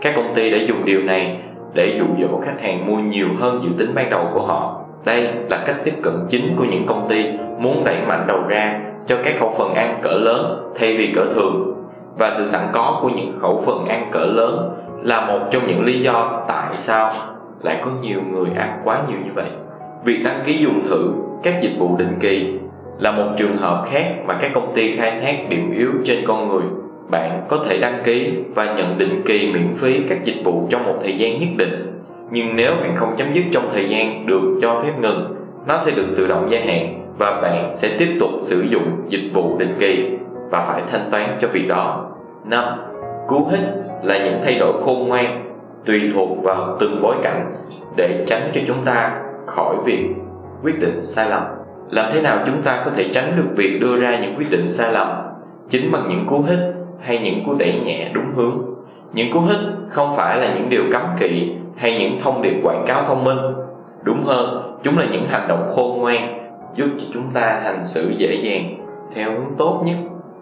Các 0.00 0.12
công 0.16 0.34
ty 0.34 0.50
đã 0.50 0.58
dùng 0.68 0.84
điều 0.84 1.00
này 1.00 1.38
để 1.74 1.98
dụ 1.98 2.04
dỗ 2.20 2.40
khách 2.40 2.60
hàng 2.62 2.86
mua 2.86 2.96
nhiều 2.96 3.28
hơn 3.40 3.60
dự 3.62 3.68
tính 3.78 3.94
ban 3.94 4.10
đầu 4.10 4.28
của 4.34 4.46
họ. 4.46 4.84
Đây 5.04 5.28
là 5.50 5.62
cách 5.66 5.76
tiếp 5.84 5.94
cận 6.02 6.14
chính 6.28 6.56
của 6.56 6.64
những 6.64 6.86
công 6.86 7.08
ty 7.08 7.24
muốn 7.58 7.84
đẩy 7.84 7.96
mạnh 8.08 8.24
đầu 8.28 8.42
ra 8.48 8.80
cho 9.06 9.16
các 9.24 9.34
khẩu 9.40 9.50
phần 9.58 9.74
ăn 9.74 10.00
cỡ 10.02 10.12
lớn 10.12 10.72
thay 10.74 10.96
vì 10.96 11.12
cỡ 11.14 11.24
thường. 11.34 11.74
Và 12.18 12.32
sự 12.36 12.46
sẵn 12.46 12.60
có 12.72 12.98
của 13.02 13.08
những 13.08 13.38
khẩu 13.38 13.62
phần 13.66 13.86
ăn 13.86 14.08
cỡ 14.12 14.24
lớn 14.24 14.70
là 15.02 15.26
một 15.26 15.38
trong 15.50 15.66
những 15.66 15.84
lý 15.84 16.00
do 16.00 16.44
tại 16.48 16.74
sao 16.76 17.14
lại 17.62 17.80
có 17.84 17.90
nhiều 18.02 18.20
người 18.32 18.48
ăn 18.56 18.80
quá 18.84 19.02
nhiều 19.08 19.18
như 19.24 19.30
vậy. 19.34 19.48
Việc 20.04 20.22
đăng 20.24 20.40
ký 20.44 20.56
dùng 20.58 20.86
thử 20.88 21.12
các 21.42 21.54
dịch 21.62 21.76
vụ 21.78 21.96
định 21.96 22.16
kỳ 22.20 22.58
là 22.98 23.10
một 23.10 23.26
trường 23.36 23.56
hợp 23.56 23.84
khác 23.90 24.14
mà 24.26 24.34
các 24.40 24.50
công 24.54 24.72
ty 24.74 24.96
khai 24.96 25.20
thác 25.22 25.48
điểm 25.48 25.72
yếu 25.76 25.90
trên 26.04 26.26
con 26.26 26.48
người. 26.48 26.62
Bạn 27.10 27.44
có 27.48 27.58
thể 27.68 27.78
đăng 27.78 28.02
ký 28.04 28.32
và 28.54 28.64
nhận 28.64 28.98
định 28.98 29.22
kỳ 29.26 29.52
miễn 29.52 29.74
phí 29.74 30.00
các 30.08 30.24
dịch 30.24 30.44
vụ 30.44 30.66
trong 30.70 30.84
một 30.84 30.94
thời 31.02 31.18
gian 31.18 31.38
nhất 31.38 31.48
định. 31.56 32.00
Nhưng 32.30 32.56
nếu 32.56 32.74
bạn 32.80 32.96
không 32.96 33.14
chấm 33.16 33.32
dứt 33.32 33.44
trong 33.52 33.68
thời 33.72 33.88
gian 33.88 34.26
được 34.26 34.58
cho 34.62 34.80
phép 34.82 34.92
ngừng, 35.00 35.34
nó 35.68 35.78
sẽ 35.78 35.92
được 35.96 36.06
tự 36.16 36.26
động 36.26 36.48
gia 36.50 36.60
hạn 36.60 37.01
và 37.22 37.40
bạn 37.40 37.70
sẽ 37.72 37.96
tiếp 37.98 38.16
tục 38.20 38.30
sử 38.40 38.62
dụng 38.70 39.02
dịch 39.06 39.30
vụ 39.34 39.58
định 39.58 39.76
kỳ 39.78 40.18
và 40.50 40.64
phải 40.68 40.82
thanh 40.90 41.08
toán 41.10 41.28
cho 41.40 41.48
việc 41.48 41.68
đó. 41.68 42.10
5. 42.44 42.64
Cú 43.28 43.48
hích 43.50 43.60
là 44.02 44.18
những 44.18 44.40
thay 44.44 44.58
đổi 44.58 44.72
khôn 44.84 45.08
ngoan, 45.08 45.54
tùy 45.84 46.00
thuộc 46.14 46.42
vào 46.42 46.76
từng 46.80 47.00
bối 47.02 47.16
cảnh 47.22 47.54
để 47.96 48.24
tránh 48.26 48.50
cho 48.54 48.60
chúng 48.66 48.84
ta 48.84 49.20
khỏi 49.46 49.76
việc 49.84 50.08
quyết 50.62 50.78
định 50.80 51.00
sai 51.00 51.30
lầm. 51.30 51.42
Làm 51.90 52.10
thế 52.12 52.20
nào 52.20 52.38
chúng 52.46 52.62
ta 52.62 52.82
có 52.84 52.90
thể 52.96 53.08
tránh 53.12 53.32
được 53.36 53.48
việc 53.56 53.78
đưa 53.80 53.96
ra 53.96 54.18
những 54.18 54.34
quyết 54.36 54.50
định 54.50 54.68
sai 54.68 54.92
lầm? 54.92 55.08
Chính 55.68 55.92
bằng 55.92 56.02
những 56.08 56.26
cú 56.28 56.42
hích 56.42 56.74
hay 57.00 57.18
những 57.18 57.44
cú 57.46 57.54
đẩy 57.54 57.80
nhẹ 57.84 58.10
đúng 58.12 58.34
hướng? 58.34 58.62
Những 59.12 59.32
cú 59.32 59.40
hích 59.40 59.60
không 59.88 60.16
phải 60.16 60.38
là 60.38 60.54
những 60.54 60.68
điều 60.68 60.82
cấm 60.92 61.02
kỵ 61.20 61.52
hay 61.76 61.98
những 61.98 62.20
thông 62.20 62.42
điệp 62.42 62.54
quảng 62.62 62.84
cáo 62.86 63.02
thông 63.02 63.24
minh. 63.24 63.38
Đúng 64.02 64.24
hơn, 64.24 64.78
chúng 64.82 64.98
là 64.98 65.04
những 65.12 65.26
hành 65.26 65.48
động 65.48 65.68
khôn 65.70 65.98
ngoan 65.98 66.41
giúp 66.74 66.86
cho 66.98 67.04
chúng 67.14 67.30
ta 67.32 67.60
hành 67.64 67.84
xử 67.84 68.12
dễ 68.18 68.34
dàng 68.34 68.86
theo 69.14 69.30
hướng 69.30 69.54
tốt 69.58 69.82
nhất, 69.86 69.96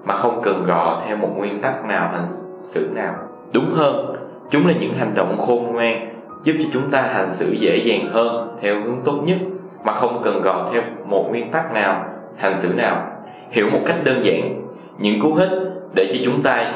mà 0.05 0.15
không 0.15 0.41
cần 0.43 0.65
gò 0.67 1.03
theo 1.07 1.17
một 1.17 1.29
nguyên 1.37 1.61
tắc 1.63 1.85
nào 1.85 2.09
hành 2.13 2.27
xử 2.63 2.91
nào 2.95 3.15
đúng 3.53 3.71
hơn. 3.71 4.17
Chúng 4.51 4.67
là 4.67 4.73
những 4.81 4.95
hành 4.95 5.15
động 5.15 5.39
khôn 5.39 5.73
ngoan, 5.73 6.15
giúp 6.45 6.53
cho 6.59 6.65
chúng 6.73 6.91
ta 6.91 7.03
hành 7.03 7.31
xử 7.31 7.53
dễ 7.53 7.77
dàng 7.77 8.09
hơn 8.11 8.57
theo 8.63 8.75
hướng 8.85 9.01
tốt 9.05 9.21
nhất, 9.25 9.39
mà 9.85 9.93
không 9.93 10.21
cần 10.25 10.43
gò 10.43 10.71
theo 10.73 10.83
một 11.07 11.27
nguyên 11.31 11.51
tắc 11.51 11.73
nào 11.73 12.05
hành 12.37 12.59
xử 12.59 12.75
nào. 12.75 13.07
Hiểu 13.51 13.67
một 13.73 13.81
cách 13.87 13.97
đơn 14.05 14.25
giản, 14.25 14.63
những 14.99 15.21
cú 15.21 15.35
hích 15.35 15.51
để 15.95 16.11
cho 16.13 16.19
chúng 16.25 16.43
ta 16.43 16.73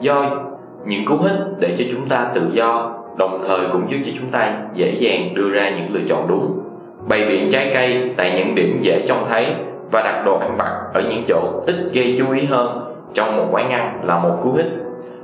do, 0.00 0.30
những 0.86 1.04
cú 1.04 1.16
hích 1.16 1.38
để 1.58 1.76
cho 1.78 1.84
chúng 1.92 2.08
ta 2.08 2.30
tự 2.34 2.42
do, 2.52 2.94
đồng 3.18 3.44
thời 3.48 3.60
cũng 3.72 3.90
giúp 3.90 3.98
cho 4.04 4.12
chúng 4.18 4.30
ta 4.30 4.58
dễ 4.72 4.96
dàng 5.00 5.34
đưa 5.34 5.50
ra 5.50 5.70
những 5.70 5.94
lựa 5.94 6.00
chọn 6.08 6.28
đúng 6.28 6.63
bày 7.08 7.26
biện 7.28 7.48
trái 7.52 7.70
cây 7.74 8.14
tại 8.16 8.32
những 8.36 8.54
điểm 8.54 8.78
dễ 8.80 9.04
trông 9.08 9.26
thấy 9.28 9.46
và 9.92 10.02
đặt 10.02 10.22
đồ 10.26 10.38
ăn 10.38 10.56
vặt 10.58 10.80
ở 10.94 11.02
những 11.02 11.24
chỗ 11.28 11.62
ít 11.66 11.76
gây 11.92 12.14
chú 12.18 12.32
ý 12.32 12.44
hơn 12.44 12.94
trong 13.14 13.36
một 13.36 13.46
quán 13.50 13.70
ăn 13.70 14.00
là 14.04 14.18
một 14.18 14.38
cú 14.42 14.52
hích. 14.52 14.66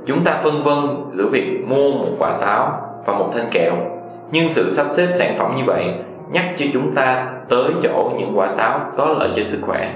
Chúng 0.05 0.23
ta 0.23 0.39
phân 0.43 0.63
vân 0.63 0.77
giữa 1.09 1.27
việc 1.27 1.63
mua 1.67 1.91
một 1.91 2.07
quả 2.19 2.37
táo 2.41 2.81
và 3.05 3.13
một 3.13 3.31
thanh 3.33 3.49
kẹo, 3.51 3.73
nhưng 4.31 4.49
sự 4.49 4.69
sắp 4.69 4.85
xếp 4.89 5.07
sản 5.11 5.35
phẩm 5.37 5.53
như 5.57 5.63
vậy 5.65 5.83
nhắc 6.31 6.45
cho 6.57 6.65
chúng 6.73 6.95
ta 6.95 7.27
tới 7.49 7.71
chỗ 7.83 8.11
những 8.19 8.31
quả 8.35 8.55
táo 8.57 8.79
có 8.97 9.05
lợi 9.19 9.29
cho 9.35 9.43
sức 9.43 9.59
khỏe. 9.61 9.93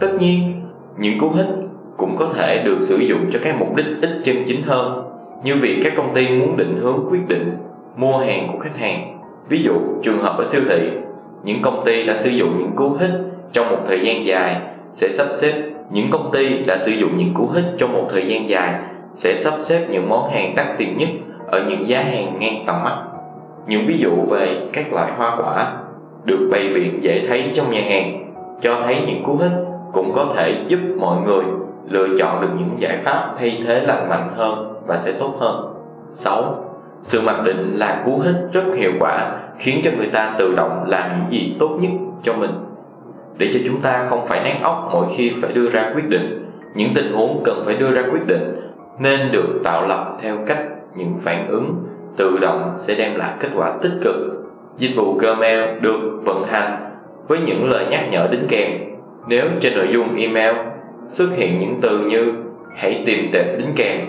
Tất 0.00 0.08
nhiên, 0.20 0.62
những 0.98 1.18
cú 1.20 1.30
hích 1.30 1.46
cũng 1.96 2.16
có 2.18 2.28
thể 2.34 2.62
được 2.64 2.78
sử 2.78 2.96
dụng 2.96 3.30
cho 3.32 3.38
các 3.42 3.56
mục 3.58 3.76
đích 3.76 3.86
ít 4.02 4.10
chân 4.24 4.36
chính 4.46 4.62
hơn, 4.62 5.02
như 5.44 5.54
việc 5.62 5.80
các 5.84 5.92
công 5.96 6.14
ty 6.14 6.28
muốn 6.28 6.56
định 6.56 6.80
hướng 6.82 7.06
quyết 7.10 7.28
định 7.28 7.56
mua 7.96 8.18
hàng 8.18 8.48
của 8.52 8.58
khách 8.58 8.76
hàng. 8.76 9.18
Ví 9.48 9.62
dụ, 9.62 9.72
trường 10.02 10.18
hợp 10.18 10.38
ở 10.38 10.44
siêu 10.44 10.62
thị 10.68 10.90
những 11.44 11.62
công 11.62 11.84
ty 11.84 12.06
đã 12.06 12.16
sử 12.16 12.30
dụng 12.30 12.58
những 12.58 12.72
cú 12.76 12.90
hích 12.90 13.10
trong 13.52 13.70
một 13.70 13.78
thời 13.88 14.00
gian 14.04 14.24
dài 14.24 14.60
sẽ 14.92 15.08
sắp 15.08 15.26
xếp 15.34 15.52
những 15.90 16.10
công 16.10 16.30
ty 16.32 16.58
đã 16.66 16.78
sử 16.78 16.92
dụng 16.92 17.18
những 17.18 17.34
cú 17.34 17.46
hích 17.46 17.64
trong 17.78 17.92
một 17.92 18.08
thời 18.10 18.26
gian 18.28 18.48
dài 18.48 18.74
sẽ 19.14 19.34
sắp 19.36 19.54
xếp 19.60 19.86
những 19.90 20.08
món 20.08 20.30
hàng 20.30 20.54
đắt 20.56 20.66
tiền 20.78 20.96
nhất 20.96 21.08
ở 21.46 21.62
những 21.68 21.88
giá 21.88 22.02
hàng 22.02 22.38
ngang 22.38 22.64
tầm 22.66 22.84
mắt. 22.84 23.02
Những 23.66 23.86
ví 23.86 23.98
dụ 23.98 24.10
về 24.30 24.60
các 24.72 24.92
loại 24.92 25.12
hoa 25.16 25.36
quả 25.38 25.72
được 26.24 26.48
bày 26.52 26.68
biện 26.74 26.98
dễ 27.02 27.26
thấy 27.28 27.50
trong 27.54 27.70
nhà 27.70 27.80
hàng 27.88 28.34
cho 28.60 28.80
thấy 28.84 28.96
những 29.06 29.22
cú 29.24 29.36
hích 29.36 29.52
cũng 29.92 30.12
có 30.14 30.26
thể 30.36 30.64
giúp 30.66 30.78
mọi 31.00 31.16
người 31.26 31.44
lựa 31.88 32.08
chọn 32.18 32.40
được 32.40 32.48
những 32.58 32.70
giải 32.76 32.98
pháp 33.04 33.34
thay 33.38 33.62
thế 33.66 33.80
lành 33.80 34.08
mạnh 34.08 34.28
hơn 34.36 34.82
và 34.86 34.96
sẽ 34.96 35.12
tốt 35.12 35.34
hơn. 35.38 35.74
6. 36.10 36.67
Sự 37.00 37.20
mặc 37.20 37.40
định 37.44 37.76
là 37.76 38.02
cú 38.06 38.18
hích 38.18 38.36
rất 38.52 38.64
hiệu 38.76 38.92
quả 39.00 39.38
khiến 39.58 39.80
cho 39.84 39.90
người 39.98 40.08
ta 40.12 40.34
tự 40.38 40.54
động 40.56 40.84
làm 40.86 41.10
những 41.10 41.30
gì 41.30 41.56
tốt 41.58 41.78
nhất 41.80 41.90
cho 42.22 42.32
mình 42.32 42.50
để 43.36 43.50
cho 43.54 43.60
chúng 43.66 43.80
ta 43.80 44.06
không 44.08 44.26
phải 44.26 44.44
nén 44.44 44.62
óc 44.62 44.88
mỗi 44.92 45.06
khi 45.16 45.32
phải 45.42 45.52
đưa 45.52 45.70
ra 45.70 45.90
quyết 45.94 46.08
định 46.08 46.44
những 46.74 46.90
tình 46.94 47.12
huống 47.12 47.42
cần 47.44 47.62
phải 47.64 47.74
đưa 47.74 47.90
ra 47.90 48.02
quyết 48.12 48.26
định 48.26 48.56
nên 48.98 49.20
được 49.32 49.60
tạo 49.64 49.88
lập 49.88 50.16
theo 50.22 50.36
cách 50.46 50.64
những 50.96 51.18
phản 51.20 51.48
ứng 51.48 51.74
tự 52.16 52.38
động 52.38 52.74
sẽ 52.76 52.94
đem 52.94 53.14
lại 53.14 53.34
kết 53.40 53.48
quả 53.56 53.72
tích 53.82 53.92
cực. 54.04 54.16
Dịch 54.76 54.96
vụ 54.96 55.14
Gmail 55.14 55.80
được 55.80 56.20
vận 56.24 56.44
hành 56.44 56.90
với 57.28 57.38
những 57.46 57.70
lời 57.70 57.86
nhắc 57.90 58.00
nhở 58.10 58.28
đính 58.30 58.46
kèm. 58.48 58.70
Nếu 59.28 59.44
trên 59.60 59.74
nội 59.74 59.88
dung 59.90 60.16
email 60.16 60.56
xuất 61.08 61.28
hiện 61.36 61.58
những 61.58 61.78
từ 61.82 61.98
như 61.98 62.32
hãy 62.76 63.02
tìm 63.06 63.30
tệp 63.32 63.58
đính 63.58 63.72
kèm 63.76 64.00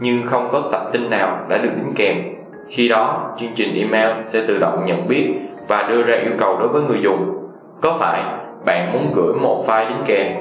nhưng 0.00 0.26
không 0.26 0.48
có 0.52 0.68
tập 0.72 0.82
tin 0.92 1.10
nào 1.10 1.46
đã 1.48 1.58
được 1.58 1.70
đính 1.76 1.92
kèm, 1.96 2.16
khi 2.68 2.88
đó 2.88 3.34
chương 3.40 3.52
trình 3.54 3.74
email 3.74 4.22
sẽ 4.22 4.42
tự 4.48 4.58
động 4.58 4.84
nhận 4.86 5.08
biết 5.08 5.32
và 5.68 5.86
đưa 5.88 6.02
ra 6.02 6.16
yêu 6.16 6.32
cầu 6.38 6.56
đối 6.58 6.68
với 6.68 6.82
người 6.82 6.98
dùng. 7.02 7.48
Có 7.80 7.96
phải 7.98 8.22
bạn 8.64 8.92
muốn 8.92 9.12
gửi 9.14 9.34
một 9.34 9.64
file 9.66 9.88
đính 9.88 10.02
kèm? 10.06 10.32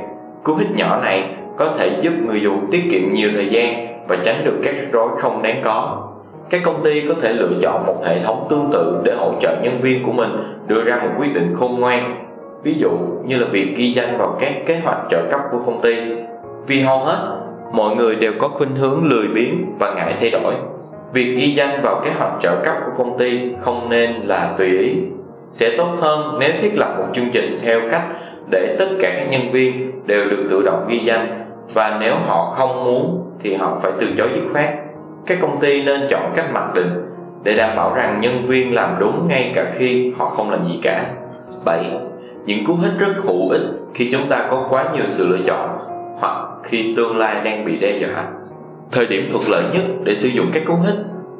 Cú 0.43 0.55
hích 0.55 0.71
nhỏ 0.75 0.99
này 1.03 1.29
có 1.57 1.69
thể 1.77 1.99
giúp 2.01 2.13
người 2.27 2.41
dùng 2.41 2.67
tiết 2.71 2.83
kiệm 2.91 3.11
nhiều 3.11 3.29
thời 3.33 3.49
gian 3.49 3.87
và 4.07 4.17
tránh 4.23 4.45
được 4.45 4.59
các 4.63 4.75
rắc 4.75 4.85
rối 4.91 5.09
không 5.17 5.41
đáng 5.41 5.61
có. 5.63 6.01
Các 6.49 6.61
công 6.63 6.83
ty 6.83 7.07
có 7.07 7.13
thể 7.21 7.33
lựa 7.33 7.51
chọn 7.61 7.85
một 7.85 8.05
hệ 8.05 8.19
thống 8.23 8.47
tương 8.49 8.69
tự 8.73 9.01
để 9.03 9.15
hỗ 9.17 9.33
trợ 9.41 9.55
nhân 9.63 9.81
viên 9.81 10.03
của 10.03 10.11
mình 10.11 10.29
đưa 10.67 10.83
ra 10.83 10.99
một 11.03 11.09
quyết 11.19 11.33
định 11.33 11.55
khôn 11.59 11.79
ngoan. 11.79 12.15
Ví 12.63 12.73
dụ 12.73 12.89
như 13.25 13.37
là 13.37 13.47
việc 13.51 13.73
ghi 13.77 13.93
danh 13.93 14.17
vào 14.17 14.37
các 14.39 14.53
kế 14.65 14.79
hoạch 14.79 14.97
trợ 15.09 15.21
cấp 15.31 15.39
của 15.51 15.59
công 15.65 15.81
ty. 15.81 15.95
Vì 16.67 16.79
hầu 16.79 16.99
hết, 16.99 17.37
mọi 17.71 17.95
người 17.95 18.15
đều 18.15 18.31
có 18.39 18.47
khuynh 18.47 18.75
hướng 18.75 19.03
lười 19.03 19.27
biếng 19.35 19.77
và 19.79 19.93
ngại 19.95 20.15
thay 20.19 20.29
đổi. 20.29 20.53
Việc 21.13 21.35
ghi 21.37 21.53
danh 21.53 21.81
vào 21.81 22.01
kế 22.03 22.11
hoạch 22.11 22.33
trợ 22.41 22.55
cấp 22.65 22.75
của 22.85 23.03
công 23.03 23.17
ty 23.17 23.41
không 23.59 23.89
nên 23.89 24.13
là 24.13 24.55
tùy 24.57 24.77
ý. 24.79 24.95
Sẽ 25.51 25.77
tốt 25.77 25.87
hơn 25.99 26.37
nếu 26.39 26.51
thiết 26.61 26.77
lập 26.77 26.95
một 26.97 27.05
chương 27.13 27.29
trình 27.33 27.59
theo 27.65 27.79
cách 27.91 28.03
để 28.51 28.75
tất 28.79 28.87
cả 29.01 29.13
các 29.15 29.27
nhân 29.31 29.51
viên 29.51 29.91
đều 30.05 30.25
được 30.25 30.47
tự 30.49 30.61
động 30.65 30.85
ghi 30.89 30.97
danh 30.97 31.45
và 31.73 31.97
nếu 31.99 32.15
họ 32.15 32.53
không 32.55 32.83
muốn 32.83 33.31
thì 33.43 33.53
họ 33.53 33.79
phải 33.81 33.91
từ 33.99 34.07
chối 34.17 34.27
dứt 34.35 34.43
khoát 34.53 34.69
các 35.25 35.37
công 35.41 35.59
ty 35.59 35.83
nên 35.83 36.01
chọn 36.09 36.31
cách 36.35 36.45
mặc 36.53 36.73
định 36.73 36.91
để 37.43 37.57
đảm 37.57 37.75
bảo 37.75 37.95
rằng 37.95 38.19
nhân 38.21 38.45
viên 38.47 38.73
làm 38.73 38.95
đúng 38.99 39.27
ngay 39.27 39.51
cả 39.55 39.71
khi 39.73 40.13
họ 40.17 40.27
không 40.27 40.51
làm 40.51 40.67
gì 40.67 40.79
cả 40.83 41.05
7. 41.65 41.91
Những 42.45 42.65
cú 42.65 42.75
hích 42.75 42.91
rất 42.99 43.13
hữu 43.23 43.49
ích 43.49 43.61
khi 43.93 44.09
chúng 44.11 44.29
ta 44.29 44.47
có 44.51 44.67
quá 44.69 44.85
nhiều 44.93 45.03
sự 45.05 45.27
lựa 45.27 45.45
chọn 45.47 45.69
hoặc 46.19 46.47
khi 46.63 46.93
tương 46.97 47.17
lai 47.17 47.41
đang 47.43 47.65
bị 47.65 47.77
đe 47.77 47.97
dọa. 47.99 48.23
Thời 48.91 49.07
điểm 49.07 49.29
thuận 49.31 49.43
lợi 49.49 49.63
nhất 49.73 49.83
để 50.03 50.15
sử 50.15 50.29
dụng 50.29 50.45
các 50.53 50.63
cú 50.67 50.75
hích 50.75 50.99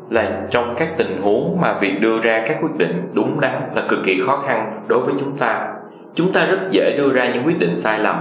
là 0.09 0.41
trong 0.49 0.75
các 0.77 0.97
tình 0.97 1.21
huống 1.21 1.57
mà 1.61 1.77
việc 1.81 2.01
đưa 2.01 2.21
ra 2.21 2.43
các 2.47 2.57
quyết 2.61 2.77
định 2.77 3.09
đúng 3.13 3.39
đắn 3.39 3.61
là 3.75 3.81
cực 3.89 3.99
kỳ 4.05 4.21
khó 4.25 4.37
khăn 4.37 4.83
đối 4.87 4.99
với 4.99 5.13
chúng 5.19 5.37
ta. 5.37 5.67
Chúng 6.15 6.33
ta 6.33 6.45
rất 6.45 6.59
dễ 6.71 6.95
đưa 6.97 7.13
ra 7.13 7.29
những 7.33 7.43
quyết 7.45 7.59
định 7.59 7.75
sai 7.75 7.99
lầm 7.99 8.15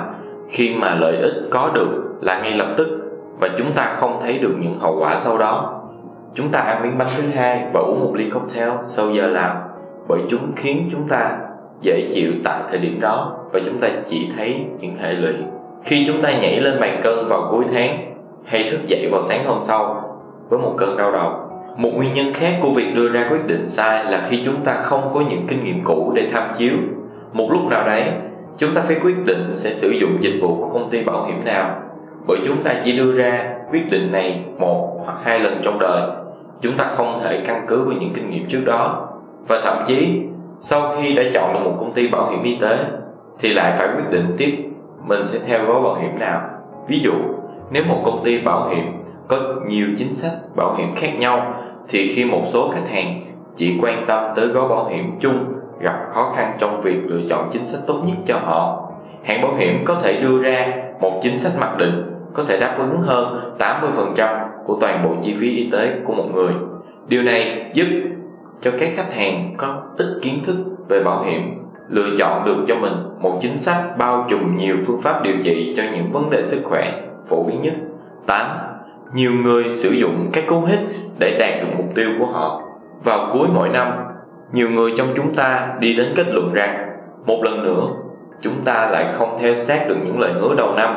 khi 0.49 0.75
mà 0.75 0.95
lợi 0.95 1.17
ích 1.17 1.35
có 1.51 1.71
được 1.75 1.89
là 2.21 2.43
ngay 2.43 2.55
lập 2.55 2.75
tức 2.79 3.01
và 3.41 3.49
chúng 3.59 3.73
ta 3.73 3.97
không 3.97 4.21
thấy 4.23 4.39
được 4.39 4.55
những 4.61 4.79
hậu 4.79 4.97
quả 5.01 5.17
sau 5.17 5.39
đó 5.39 5.83
chúng 6.35 6.51
ta 6.51 6.59
ăn 6.59 6.83
miếng 6.83 6.99
bánh 6.99 7.09
thứ 7.17 7.23
hai 7.35 7.67
và 7.75 7.81
uống 7.81 8.01
một 8.01 8.13
ly 8.15 8.31
cocktail 8.31 8.71
sau 8.83 9.11
giờ 9.11 9.27
làm 9.27 9.57
bởi 10.09 10.21
chúng 10.31 10.53
khiến 10.57 10.89
chúng 10.93 11.09
ta 11.09 11.39
dễ 11.81 12.09
chịu 12.15 12.33
tại 12.45 12.63
thời 12.71 12.79
điểm 12.79 13.01
đó 13.01 13.39
và 13.53 13.61
chúng 13.67 13.81
ta 13.81 13.89
chỉ 14.07 14.29
thấy 14.37 14.57
những 14.79 14.97
hệ 14.97 15.13
lụy 15.13 15.35
khi 15.85 16.05
chúng 16.07 16.23
ta 16.23 16.33
nhảy 16.33 16.61
lên 16.61 16.81
bàn 16.81 17.01
cân 17.03 17.29
vào 17.29 17.49
cuối 17.51 17.65
tháng 17.75 18.14
hay 18.45 18.69
thức 18.71 18.81
dậy 18.87 19.09
vào 19.13 19.23
sáng 19.23 19.45
hôm 19.47 19.59
sau 19.63 20.03
với 20.49 20.59
một 20.59 20.75
cơn 20.77 20.97
đau 20.97 21.13
đầu. 21.13 21.33
Một 21.77 21.91
nguyên 21.95 22.15
nhân 22.15 22.33
khác 22.35 22.59
của 22.63 22.71
việc 22.71 22.95
đưa 22.95 23.09
ra 23.09 23.29
quyết 23.31 23.47
định 23.47 23.67
sai 23.67 24.05
là 24.05 24.23
khi 24.29 24.43
chúng 24.45 24.65
ta 24.65 24.73
không 24.73 25.11
có 25.15 25.21
những 25.21 25.47
kinh 25.49 25.65
nghiệm 25.65 25.85
cũ 25.85 26.13
để 26.15 26.29
tham 26.33 26.43
chiếu. 26.57 26.75
Một 27.33 27.49
lúc 27.51 27.63
nào 27.71 27.87
đấy, 27.87 28.05
chúng 28.59 28.75
ta 28.75 28.81
phải 28.81 28.97
quyết 29.03 29.17
định 29.27 29.53
sẽ 29.53 29.73
sử 29.73 29.91
dụng 29.91 30.17
dịch 30.21 30.39
vụ 30.43 30.57
của 30.57 30.69
công 30.73 30.91
ty 30.91 31.05
bảo 31.05 31.27
hiểm 31.27 31.45
nào, 31.45 31.81
bởi 32.27 32.39
chúng 32.47 32.63
ta 32.63 32.75
chỉ 32.85 32.97
đưa 32.99 33.13
ra 33.13 33.55
quyết 33.71 33.91
định 33.91 34.13
này 34.13 34.45
một 34.59 35.01
hoặc 35.05 35.19
hai 35.25 35.41
lần 35.41 35.61
trong 35.63 35.79
đời. 35.79 36.03
Chúng 36.61 36.77
ta 36.77 36.85
không 36.85 37.21
thể 37.23 37.43
căn 37.47 37.65
cứ 37.69 37.85
vào 37.85 37.95
những 38.01 38.13
kinh 38.15 38.31
nghiệm 38.31 38.47
trước 38.49 38.63
đó. 38.67 39.09
Và 39.49 39.61
thậm 39.65 39.77
chí, 39.87 40.21
sau 40.61 40.97
khi 40.97 41.13
đã 41.13 41.23
chọn 41.35 41.55
được 41.55 41.61
một 41.65 41.77
công 41.79 41.93
ty 41.93 42.09
bảo 42.09 42.31
hiểm 42.31 42.43
y 42.43 42.59
tế, 42.61 42.79
thì 43.39 43.55
lại 43.55 43.75
phải 43.79 43.89
quyết 43.89 44.11
định 44.11 44.35
tiếp 44.39 44.57
mình 45.07 45.25
sẽ 45.25 45.39
theo 45.47 45.65
gói 45.65 45.83
bảo 45.83 45.95
hiểm 45.95 46.19
nào. 46.19 46.41
Ví 46.89 46.99
dụ 46.99 47.13
nếu 47.71 47.85
một 47.85 48.03
công 48.05 48.25
ty 48.25 48.41
bảo 48.41 48.69
hiểm 48.69 48.93
có 49.29 49.37
nhiều 49.69 49.87
chính 49.97 50.15
sách 50.15 50.33
bảo 50.57 50.75
hiểm 50.75 50.95
khác 50.97 51.11
nhau, 51.19 51.55
thì 51.89 52.13
khi 52.15 52.25
một 52.25 52.43
số 52.47 52.71
khách 52.71 52.89
hàng 52.89 53.21
chỉ 53.57 53.79
quan 53.83 54.05
tâm 54.07 54.23
tới 54.37 54.47
gói 54.47 54.69
bảo 54.69 54.89
hiểm 54.89 55.19
chung, 55.21 55.45
gặp 55.81 56.07
khó 56.13 56.33
khăn 56.37 56.57
trong 56.59 56.81
việc 56.83 56.99
lựa 57.05 57.21
chọn 57.31 57.49
chính 57.53 57.67
sách 57.67 57.81
tốt 57.87 58.03
nhất 58.05 58.17
cho 58.25 58.39
họ 58.39 58.91
hãng 59.25 59.43
bảo 59.43 59.55
hiểm 59.55 59.85
có 59.85 59.95
thể 60.03 60.21
đưa 60.21 60.43
ra 60.43 60.73
một 61.01 61.21
chính 61.23 61.39
sách 61.39 61.53
mặc 61.61 61.75
định, 61.79 62.03
có 62.35 62.45
thể 62.45 62.59
đáp 62.61 62.77
ứng 62.79 63.01
hơn 63.01 63.55
80% 63.59 64.49
của 64.67 64.79
toàn 64.81 65.05
bộ 65.05 65.11
chi 65.23 65.35
phí 65.41 65.57
y 65.57 65.71
tế 65.73 65.91
của 66.05 66.15
một 66.15 66.27
người. 66.35 66.53
Điều 67.09 67.23
này 67.23 67.71
giúp 67.75 67.87
cho 68.63 68.71
các 68.81 68.91
khách 68.97 69.15
hàng 69.15 69.55
có 69.57 69.83
ít 69.97 70.19
kiến 70.23 70.41
thức 70.47 70.57
về 70.89 71.03
bảo 71.03 71.23
hiểm, 71.23 71.55
lựa 71.89 72.17
chọn 72.19 72.45
được 72.45 72.65
cho 72.69 72.77
mình 72.77 72.93
một 73.21 73.39
chính 73.41 73.57
sách 73.57 73.99
bao 73.99 74.27
trùm 74.29 74.57
nhiều 74.57 74.77
phương 74.87 75.01
pháp 75.01 75.23
điều 75.23 75.35
trị 75.43 75.75
cho 75.77 75.83
những 75.93 76.13
vấn 76.13 76.31
đề 76.31 76.43
sức 76.43 76.61
khỏe 76.65 77.01
phổ 77.29 77.43
biến 77.43 77.61
nhất. 77.61 77.75
8. 78.27 78.51
Nhiều 79.15 79.33
người 79.33 79.65
sử 79.73 79.91
dụng 79.91 80.31
các 80.33 80.45
cú 80.47 80.61
hích 80.61 80.81
để 81.19 81.37
đạt 81.41 81.61
được 81.61 81.77
mục 81.77 81.95
tiêu 81.95 82.09
của 82.19 82.27
họ. 82.27 82.63
Vào 83.05 83.31
cuối 83.33 83.49
mỗi 83.55 83.69
năm, 83.69 83.89
nhiều 84.53 84.71
người 84.71 84.93
trong 84.97 85.09
chúng 85.17 85.35
ta 85.35 85.75
đi 85.79 85.97
đến 85.97 86.13
kết 86.17 86.27
luận 86.29 86.53
rằng 86.53 86.99
một 87.27 87.41
lần 87.43 87.63
nữa 87.63 87.89
chúng 88.41 88.65
ta 88.65 88.89
lại 88.91 89.07
không 89.13 89.39
theo 89.41 89.55
sát 89.55 89.89
được 89.89 89.97
những 90.05 90.21
lời 90.21 90.33
hứa 90.33 90.55
đầu 90.55 90.75
năm 90.75 90.95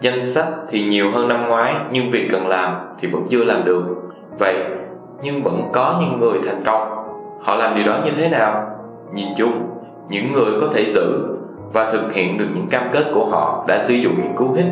danh 0.00 0.26
sách 0.26 0.48
thì 0.68 0.82
nhiều 0.82 1.10
hơn 1.10 1.28
năm 1.28 1.48
ngoái 1.48 1.74
nhưng 1.90 2.10
việc 2.10 2.28
cần 2.30 2.46
làm 2.46 2.74
thì 3.00 3.08
vẫn 3.08 3.26
chưa 3.28 3.44
làm 3.44 3.64
được 3.64 3.84
vậy 4.38 4.54
nhưng 5.22 5.42
vẫn 5.42 5.62
có 5.72 6.00
những 6.00 6.20
người 6.20 6.38
thành 6.46 6.62
công 6.66 6.88
họ 7.42 7.54
làm 7.54 7.74
điều 7.74 7.86
đó 7.86 7.98
như 8.04 8.10
thế 8.16 8.28
nào 8.28 8.70
nhìn 9.14 9.28
chung 9.36 9.68
những 10.08 10.32
người 10.32 10.60
có 10.60 10.68
thể 10.74 10.84
giữ 10.84 11.36
và 11.72 11.90
thực 11.92 12.12
hiện 12.12 12.38
được 12.38 12.48
những 12.54 12.66
cam 12.70 12.82
kết 12.92 13.04
của 13.14 13.26
họ 13.30 13.64
đã 13.68 13.78
sử 13.78 13.94
dụng 13.94 14.14
những 14.22 14.36
cú 14.36 14.52
hích 14.52 14.66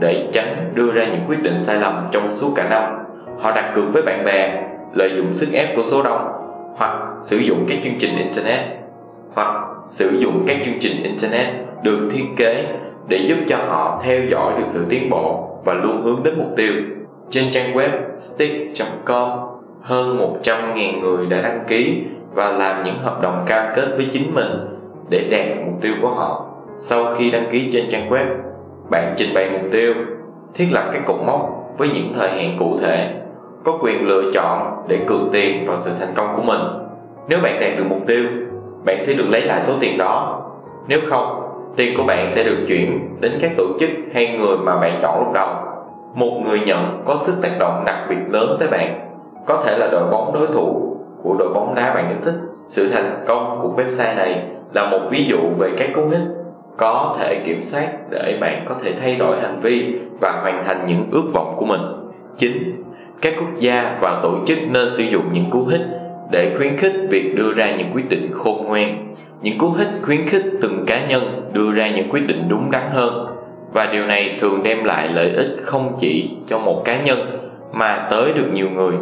để 0.00 0.28
tránh 0.32 0.72
đưa 0.74 0.92
ra 0.92 1.04
những 1.04 1.24
quyết 1.28 1.42
định 1.42 1.58
sai 1.58 1.80
lầm 1.80 2.08
trong 2.12 2.32
suốt 2.32 2.52
cả 2.56 2.68
năm 2.68 2.98
họ 3.40 3.52
đặt 3.54 3.72
cược 3.74 3.92
với 3.92 4.02
bạn 4.02 4.24
bè 4.24 4.62
lợi 4.92 5.10
dụng 5.16 5.34
sức 5.34 5.52
ép 5.52 5.76
của 5.76 5.82
số 5.82 6.02
đông 6.02 6.28
hoặc 6.76 7.08
sử 7.22 7.36
dụng 7.36 7.66
các 7.68 7.78
chương 7.82 7.98
trình 7.98 8.18
internet 8.18 8.60
hoặc 9.34 9.64
sử 9.86 10.18
dụng 10.18 10.44
các 10.46 10.56
chương 10.64 10.78
trình 10.80 11.02
internet 11.02 11.54
được 11.82 12.08
thiết 12.12 12.24
kế 12.36 12.66
để 13.08 13.16
giúp 13.16 13.36
cho 13.48 13.56
họ 13.56 14.00
theo 14.04 14.20
dõi 14.30 14.52
được 14.58 14.66
sự 14.66 14.86
tiến 14.88 15.10
bộ 15.10 15.48
và 15.64 15.74
luôn 15.74 16.02
hướng 16.02 16.22
đến 16.22 16.34
mục 16.38 16.48
tiêu. 16.56 16.72
Trên 17.30 17.44
trang 17.50 17.72
web 17.72 17.90
stick.com, 18.20 19.30
hơn 19.82 20.18
100.000 20.42 21.00
người 21.00 21.26
đã 21.26 21.40
đăng 21.42 21.64
ký 21.68 22.02
và 22.34 22.50
làm 22.50 22.84
những 22.84 22.98
hợp 22.98 23.22
đồng 23.22 23.44
cam 23.46 23.72
kết 23.76 23.88
với 23.96 24.06
chính 24.12 24.34
mình 24.34 24.50
để 25.10 25.28
đạt 25.30 25.66
mục 25.66 25.82
tiêu 25.82 25.92
của 26.02 26.08
họ. 26.08 26.46
Sau 26.78 27.14
khi 27.14 27.30
đăng 27.30 27.48
ký 27.52 27.70
trên 27.72 27.84
trang 27.90 28.10
web, 28.10 28.26
bạn 28.90 29.14
trình 29.16 29.34
bày 29.34 29.50
mục 29.50 29.62
tiêu, 29.72 29.94
thiết 30.54 30.68
lập 30.70 30.90
các 30.92 31.02
cột 31.06 31.16
mốc 31.26 31.74
với 31.78 31.88
những 31.88 32.12
thời 32.18 32.30
hạn 32.30 32.56
cụ 32.58 32.78
thể, 32.82 33.14
có 33.64 33.78
quyền 33.82 34.06
lựa 34.06 34.22
chọn 34.34 34.84
để 34.88 35.04
cược 35.06 35.20
tiền 35.32 35.66
vào 35.66 35.76
sự 35.76 35.90
thành 36.00 36.12
công 36.14 36.36
của 36.36 36.42
mình. 36.42 36.60
Nếu 37.28 37.38
bạn 37.42 37.60
đạt 37.60 37.78
được 37.78 37.84
mục 37.88 38.00
tiêu, 38.06 38.24
bạn 38.84 38.96
sẽ 39.00 39.14
được 39.14 39.26
lấy 39.30 39.40
lại 39.40 39.60
số 39.60 39.72
tiền 39.80 39.98
đó. 39.98 40.42
Nếu 40.88 41.00
không, 41.08 41.40
tiền 41.76 41.96
của 41.96 42.02
bạn 42.02 42.28
sẽ 42.28 42.44
được 42.44 42.64
chuyển 42.68 43.16
đến 43.20 43.38
các 43.40 43.50
tổ 43.56 43.64
chức 43.80 43.90
hay 44.14 44.38
người 44.38 44.56
mà 44.56 44.76
bạn 44.76 44.98
chọn 45.02 45.18
lúc 45.24 45.32
đầu 45.34 45.48
một 46.14 46.40
người 46.44 46.60
nhận 46.66 47.02
có 47.04 47.16
sức 47.16 47.34
tác 47.42 47.50
động 47.60 47.82
đặc 47.86 47.96
biệt 48.08 48.16
lớn 48.28 48.56
tới 48.60 48.68
bạn 48.68 49.10
có 49.46 49.62
thể 49.66 49.78
là 49.78 49.88
đội 49.92 50.10
bóng 50.10 50.34
đối 50.34 50.46
thủ 50.46 50.96
của 51.22 51.34
đội 51.38 51.54
bóng 51.54 51.74
đá 51.74 51.94
bạn 51.94 52.08
yêu 52.08 52.18
thích 52.24 52.34
sự 52.66 52.88
thành 52.88 53.24
công 53.26 53.60
của 53.62 53.82
website 53.82 54.16
này 54.16 54.42
là 54.74 54.90
một 54.90 55.00
ví 55.10 55.24
dụ 55.24 55.38
về 55.58 55.70
các 55.78 55.88
cú 55.94 56.08
hích 56.08 56.20
có 56.78 57.16
thể 57.18 57.42
kiểm 57.46 57.62
soát 57.62 57.88
để 58.10 58.38
bạn 58.40 58.64
có 58.68 58.74
thể 58.82 58.94
thay 59.00 59.16
đổi 59.16 59.40
hành 59.40 59.60
vi 59.60 59.94
và 60.20 60.40
hoàn 60.42 60.64
thành 60.66 60.86
những 60.86 61.06
ước 61.10 61.24
vọng 61.32 61.54
của 61.58 61.64
mình. 61.64 61.80
9. 62.36 62.82
Các 63.20 63.34
quốc 63.38 63.58
gia 63.58 63.98
và 64.00 64.20
tổ 64.22 64.34
chức 64.46 64.58
nên 64.70 64.90
sử 64.90 65.02
dụng 65.02 65.24
những 65.32 65.50
cú 65.50 65.64
hích 65.64 65.80
để 66.30 66.54
khuyến 66.56 66.76
khích 66.76 66.94
việc 67.10 67.34
đưa 67.36 67.52
ra 67.52 67.74
những 67.76 67.86
quyết 67.94 68.08
định 68.08 68.30
khôn 68.32 68.64
ngoan. 68.64 69.14
Những 69.42 69.58
cú 69.58 69.70
hích 69.70 69.88
khuyến 70.02 70.26
khích 70.26 70.44
từng 70.62 70.84
cá 70.86 71.06
nhân 71.06 71.50
đưa 71.52 71.72
ra 71.72 71.90
những 71.90 72.10
quyết 72.10 72.26
định 72.26 72.48
đúng 72.48 72.70
đắn 72.70 72.82
hơn. 72.92 73.26
Và 73.72 73.86
điều 73.92 74.06
này 74.06 74.38
thường 74.40 74.62
đem 74.62 74.84
lại 74.84 75.08
lợi 75.08 75.30
ích 75.30 75.56
không 75.62 75.96
chỉ 76.00 76.30
cho 76.46 76.58
một 76.58 76.82
cá 76.84 77.02
nhân, 77.02 77.18
mà 77.72 78.08
tới 78.10 78.32
được 78.32 78.46
nhiều 78.52 78.70
người. 78.70 78.94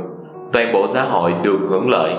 Toàn 0.53 0.73
bộ 0.73 0.87
xã 0.87 1.03
hội 1.03 1.33
được 1.43 1.59
hưởng 1.69 1.91
lợi 1.91 2.15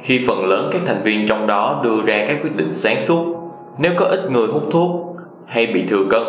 khi 0.00 0.24
phần 0.28 0.46
lớn 0.46 0.70
các 0.72 0.82
thành 0.86 1.02
viên 1.02 1.28
trong 1.28 1.46
đó 1.46 1.80
đưa 1.84 2.02
ra 2.06 2.24
các 2.28 2.36
quyết 2.42 2.56
định 2.56 2.72
sáng 2.72 3.00
suốt 3.00 3.39
nếu 3.80 3.92
có 3.96 4.06
ít 4.06 4.30
người 4.30 4.46
hút 4.46 4.62
thuốc 4.70 5.16
hay 5.46 5.66
bị 5.66 5.86
thừa 5.86 6.04
cân, 6.10 6.22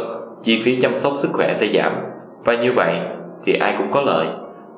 chi 0.44 0.62
phí 0.66 0.82
chăm 0.82 0.96
sóc 0.96 1.14
sức 1.18 1.30
khỏe 1.34 1.54
sẽ 1.54 1.68
giảm. 1.74 1.96
Và 2.44 2.56
như 2.56 2.74
vậy 2.74 3.00
thì 3.46 3.54
ai 3.54 3.76
cũng 3.78 3.92
có 3.92 4.02
lợi. 4.02 4.28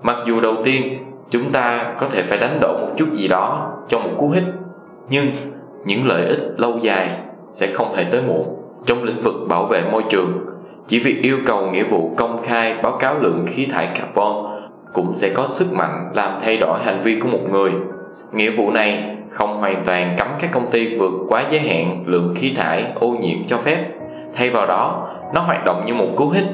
Mặc 0.01 0.17
dù 0.27 0.41
đầu 0.41 0.55
tiên 0.63 0.97
chúng 1.29 1.51
ta 1.51 1.93
có 1.99 2.07
thể 2.11 2.23
phải 2.23 2.37
đánh 2.37 2.57
đổi 2.61 2.73
một 2.73 2.93
chút 2.97 3.07
gì 3.15 3.27
đó 3.27 3.71
cho 3.87 3.99
một 3.99 4.09
cú 4.17 4.29
hích, 4.29 4.43
nhưng 5.09 5.25
những 5.85 6.07
lợi 6.07 6.25
ích 6.25 6.39
lâu 6.57 6.77
dài 6.81 7.09
sẽ 7.49 7.67
không 7.73 7.95
hề 7.95 8.03
tới 8.11 8.21
muộn. 8.21 8.59
Trong 8.85 9.03
lĩnh 9.03 9.21
vực 9.21 9.35
bảo 9.49 9.65
vệ 9.65 9.81
môi 9.91 10.03
trường, 10.09 10.45
chỉ 10.87 10.99
việc 10.99 11.21
yêu 11.21 11.37
cầu 11.45 11.71
nghĩa 11.71 11.83
vụ 11.83 12.13
công 12.17 12.41
khai 12.43 12.75
báo 12.83 12.97
cáo 12.97 13.19
lượng 13.19 13.45
khí 13.49 13.67
thải 13.71 13.87
carbon 13.99 14.45
cũng 14.93 15.13
sẽ 15.13 15.29
có 15.29 15.45
sức 15.47 15.73
mạnh 15.73 16.11
làm 16.13 16.39
thay 16.41 16.57
đổi 16.57 16.79
hành 16.83 17.01
vi 17.03 17.19
của 17.19 17.27
một 17.27 17.49
người. 17.51 17.71
Nghĩa 18.31 18.51
vụ 18.51 18.71
này 18.71 19.12
không 19.33 19.59
hoàn 19.59 19.83
toàn 19.85 20.15
cấm 20.19 20.27
các 20.39 20.51
công 20.51 20.71
ty 20.71 20.97
vượt 20.97 21.11
quá 21.29 21.43
giới 21.51 21.59
hạn 21.59 22.03
lượng 22.05 22.35
khí 22.37 22.53
thải 22.57 22.85
ô 22.95 23.07
nhiễm 23.07 23.37
cho 23.47 23.57
phép 23.57 23.85
thay 24.35 24.49
vào 24.49 24.67
đó 24.67 25.09
Nó 25.33 25.41
hoạt 25.41 25.65
động 25.65 25.83
như 25.85 25.93
một 25.93 26.07
cú 26.15 26.29
hích 26.29 26.47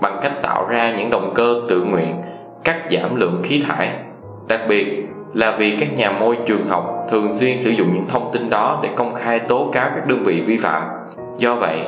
bằng 0.00 0.18
cách 0.22 0.32
tạo 0.42 0.66
ra 0.68 0.94
những 0.96 1.10
động 1.10 1.32
cơ 1.34 1.60
tự 1.68 1.82
nguyện 1.82 2.22
cắt 2.64 2.76
giảm 2.90 3.16
lượng 3.16 3.42
khí 3.44 3.64
thải. 3.68 3.92
Đặc 4.48 4.60
biệt 4.68 5.06
là 5.34 5.56
vì 5.58 5.76
các 5.80 5.96
nhà 5.96 6.10
môi 6.10 6.36
trường 6.46 6.68
học 6.68 7.06
thường 7.10 7.32
xuyên 7.32 7.56
sử 7.56 7.70
dụng 7.70 7.94
những 7.94 8.06
thông 8.08 8.30
tin 8.32 8.50
đó 8.50 8.80
để 8.82 8.88
công 8.96 9.14
khai 9.14 9.38
tố 9.38 9.70
cáo 9.72 9.90
các 9.94 10.06
đơn 10.06 10.22
vị 10.24 10.40
vi 10.46 10.56
phạm. 10.56 10.82
Do 11.38 11.54
vậy, 11.54 11.78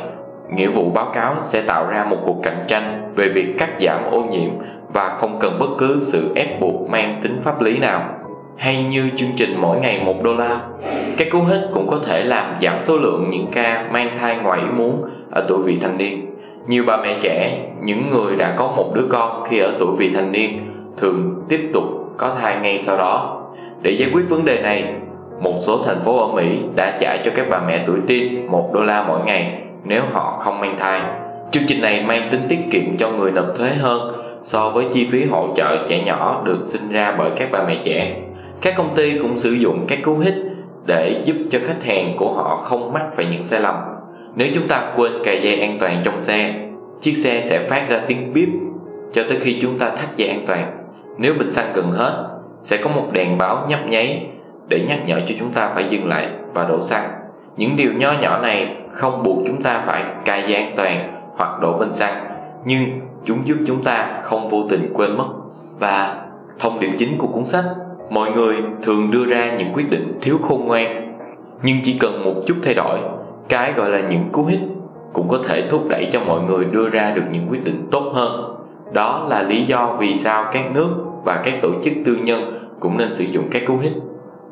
nghĩa 0.55 0.69
vụ 0.69 0.91
báo 0.91 1.07
cáo 1.15 1.35
sẽ 1.39 1.63
tạo 1.63 1.87
ra 1.87 2.05
một 2.05 2.19
cuộc 2.27 2.37
cạnh 2.43 2.65
tranh 2.69 3.13
về 3.17 3.29
việc 3.29 3.55
cắt 3.59 3.71
giảm 3.81 4.05
ô 4.11 4.23
nhiễm 4.23 4.51
và 4.93 5.09
không 5.09 5.39
cần 5.41 5.57
bất 5.61 5.71
cứ 5.79 5.97
sự 5.99 6.33
ép 6.37 6.61
buộc 6.61 6.91
mang 6.91 7.21
tính 7.23 7.41
pháp 7.43 7.61
lý 7.61 7.79
nào 7.79 8.03
hay 8.57 8.83
như 8.83 9.11
chương 9.17 9.33
trình 9.37 9.57
mỗi 9.61 9.81
ngày 9.81 10.03
một 10.05 10.23
đô 10.23 10.35
la. 10.35 10.61
Các 11.17 11.27
cú 11.31 11.41
hích 11.43 11.63
cũng 11.75 11.89
có 11.91 11.99
thể 12.07 12.25
làm 12.25 12.55
giảm 12.63 12.81
số 12.81 12.97
lượng 12.97 13.31
những 13.31 13.47
ca 13.53 13.89
mang 13.93 14.17
thai 14.19 14.37
ngoài 14.37 14.61
ý 14.61 14.67
muốn 14.77 15.05
ở 15.31 15.45
tuổi 15.49 15.59
vị 15.65 15.79
thành 15.83 15.99
niên. 15.99 16.27
Nhiều 16.67 16.85
bà 16.87 16.97
mẹ 16.97 17.19
trẻ, 17.23 17.67
những 17.83 18.11
người 18.11 18.37
đã 18.37 18.55
có 18.59 18.73
một 18.77 18.93
đứa 18.95 19.07
con 19.11 19.45
khi 19.49 19.59
ở 19.59 19.73
tuổi 19.79 19.97
vị 19.97 20.11
thành 20.15 20.33
niên, 20.33 20.73
thường 20.97 21.43
tiếp 21.49 21.71
tục 21.75 21.85
có 22.17 22.35
thai 22.41 22.57
ngay 22.63 22.79
sau 22.79 22.97
đó. 22.97 23.43
Để 23.83 23.91
giải 23.91 24.11
quyết 24.13 24.23
vấn 24.29 24.45
đề 24.45 24.63
này, 24.63 24.95
một 25.41 25.55
số 25.59 25.83
thành 25.85 26.03
phố 26.03 26.29
ở 26.29 26.35
mỹ 26.35 26.59
đã 26.77 26.99
trả 27.01 27.17
cho 27.25 27.31
các 27.37 27.47
bà 27.51 27.61
mẹ 27.67 27.85
tuổi 27.87 27.99
teen 28.09 28.47
một 28.47 28.71
đô 28.75 28.81
la 28.81 29.05
mỗi 29.09 29.21
ngày 29.27 29.63
nếu 29.85 30.03
họ 30.13 30.39
không 30.41 30.61
mang 30.61 30.77
thai. 30.79 31.01
Chương 31.51 31.63
trình 31.67 31.83
này 31.83 32.05
mang 32.09 32.29
tính 32.33 32.41
tiết 32.49 32.59
kiệm 32.71 32.97
cho 32.99 33.11
người 33.11 33.31
nộp 33.31 33.47
thuế 33.59 33.69
hơn 33.69 34.13
so 34.43 34.71
với 34.71 34.85
chi 34.93 35.09
phí 35.13 35.25
hỗ 35.25 35.49
trợ 35.57 35.87
trẻ 35.89 36.03
nhỏ 36.05 36.43
được 36.45 36.61
sinh 36.65 36.93
ra 36.93 37.15
bởi 37.19 37.31
các 37.37 37.49
bà 37.53 37.65
mẹ 37.67 37.77
trẻ 37.85 38.17
các 38.63 38.75
công 38.77 38.95
ty 38.95 39.19
cũng 39.19 39.37
sử 39.37 39.53
dụng 39.53 39.85
các 39.89 39.99
cú 40.05 40.19
hích 40.19 40.35
để 40.87 41.23
giúp 41.25 41.37
cho 41.51 41.59
khách 41.67 41.85
hàng 41.85 42.17
của 42.19 42.33
họ 42.33 42.57
không 42.57 42.93
mắc 42.93 43.07
phải 43.17 43.27
những 43.27 43.43
sai 43.43 43.61
lầm. 43.61 43.75
Nếu 44.35 44.49
chúng 44.55 44.69
ta 44.69 44.93
quên 44.97 45.13
cài 45.25 45.43
dây 45.43 45.61
an 45.61 45.77
toàn 45.81 46.03
trong 46.05 46.21
xe, 46.21 46.55
chiếc 47.01 47.17
xe 47.17 47.41
sẽ 47.41 47.69
phát 47.69 47.89
ra 47.89 48.01
tiếng 48.07 48.33
bíp 48.33 48.49
cho 49.13 49.23
tới 49.29 49.41
khi 49.41 49.59
chúng 49.63 49.79
ta 49.79 49.91
thắt 49.91 50.17
dây 50.17 50.29
an 50.29 50.45
toàn. 50.47 50.79
Nếu 51.19 51.35
bình 51.39 51.51
xăng 51.51 51.73
gần 51.75 51.91
hết, 51.91 52.29
sẽ 52.63 52.77
có 52.77 52.91
một 52.91 53.07
đèn 53.13 53.39
báo 53.39 53.67
nhấp 53.69 53.81
nháy 53.89 54.27
để 54.69 54.85
nhắc 54.89 54.99
nhở 55.07 55.21
cho 55.29 55.35
chúng 55.39 55.53
ta 55.53 55.71
phải 55.75 55.85
dừng 55.91 56.09
lại 56.09 56.29
và 56.53 56.65
đổ 56.65 56.81
xăng. 56.81 57.11
Những 57.57 57.77
điều 57.77 57.93
nho 57.93 58.13
nhỏ 58.21 58.39
này 58.43 58.77
không 58.93 59.23
buộc 59.23 59.39
chúng 59.47 59.63
ta 59.63 59.83
phải 59.87 60.05
cài 60.25 60.43
dây 60.43 60.55
an 60.55 60.75
toàn 60.77 61.23
hoặc 61.37 61.61
đổ 61.61 61.79
bình 61.79 61.93
xăng, 61.93 62.25
nhưng 62.65 63.01
chúng 63.25 63.39
giúp 63.45 63.57
chúng 63.67 63.85
ta 63.85 64.21
không 64.23 64.49
vô 64.49 64.63
tình 64.71 64.93
quên 64.95 65.17
mất. 65.17 65.29
Và 65.79 66.17
thông 66.59 66.81
điệp 66.81 66.91
chính 66.99 67.19
của 67.19 67.27
cuốn 67.27 67.45
sách 67.45 67.65
mọi 68.13 68.31
người 68.31 68.57
thường 68.83 69.11
đưa 69.11 69.25
ra 69.25 69.55
những 69.59 69.73
quyết 69.75 69.91
định 69.91 70.19
thiếu 70.21 70.39
khôn 70.43 70.65
ngoan, 70.65 71.17
nhưng 71.63 71.77
chỉ 71.83 71.99
cần 72.01 72.25
một 72.25 72.35
chút 72.47 72.55
thay 72.63 72.75
đổi, 72.75 72.99
cái 73.49 73.73
gọi 73.73 73.91
là 73.91 74.01
những 74.09 74.29
cú 74.33 74.45
hích 74.45 74.61
cũng 75.13 75.29
có 75.29 75.39
thể 75.49 75.69
thúc 75.71 75.89
đẩy 75.89 76.09
cho 76.13 76.21
mọi 76.21 76.41
người 76.43 76.65
đưa 76.65 76.89
ra 76.89 77.13
được 77.17 77.23
những 77.33 77.47
quyết 77.51 77.65
định 77.65 77.89
tốt 77.91 78.13
hơn. 78.15 78.55
Đó 78.93 79.27
là 79.31 79.43
lý 79.43 79.65
do 79.65 79.97
vì 79.99 80.15
sao 80.15 80.45
các 80.53 80.73
nước 80.75 80.89
và 81.25 81.43
các 81.45 81.55
tổ 81.63 81.69
chức 81.83 81.93
tư 82.07 82.17
nhân 82.25 82.69
cũng 82.81 82.97
nên 82.97 83.13
sử 83.13 83.25
dụng 83.25 83.45
các 83.51 83.63
cú 83.67 83.77
hích. 83.77 83.93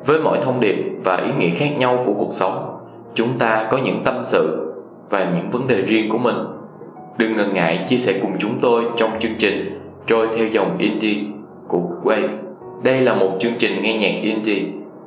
Với 0.05 0.19
mỗi 0.23 0.37
thông 0.43 0.59
điệp 0.59 0.75
và 1.03 1.17
ý 1.17 1.29
nghĩa 1.37 1.55
khác 1.55 1.69
nhau 1.77 2.03
của 2.05 2.13
cuộc 2.13 2.33
sống, 2.33 2.79
chúng 3.13 3.37
ta 3.39 3.67
có 3.71 3.77
những 3.77 4.01
tâm 4.03 4.15
sự 4.23 4.73
và 5.09 5.31
những 5.35 5.49
vấn 5.49 5.67
đề 5.67 5.81
riêng 5.81 6.09
của 6.11 6.17
mình. 6.17 6.37
Đừng 7.17 7.37
ngần 7.37 7.53
ngại 7.53 7.85
chia 7.89 7.97
sẻ 7.97 8.19
cùng 8.21 8.31
chúng 8.39 8.59
tôi 8.61 8.83
trong 8.97 9.11
chương 9.19 9.35
trình 9.37 9.79
trôi 10.07 10.27
theo 10.37 10.47
dòng 10.47 10.77
indie 10.77 11.23
của 11.67 11.81
Wave 12.03 12.27
đây 12.83 13.01
là 13.01 13.13
một 13.13 13.37
chương 13.39 13.53
trình 13.59 13.81
nghe 13.81 13.93
nhạc 13.93 14.21
indie 14.21 14.63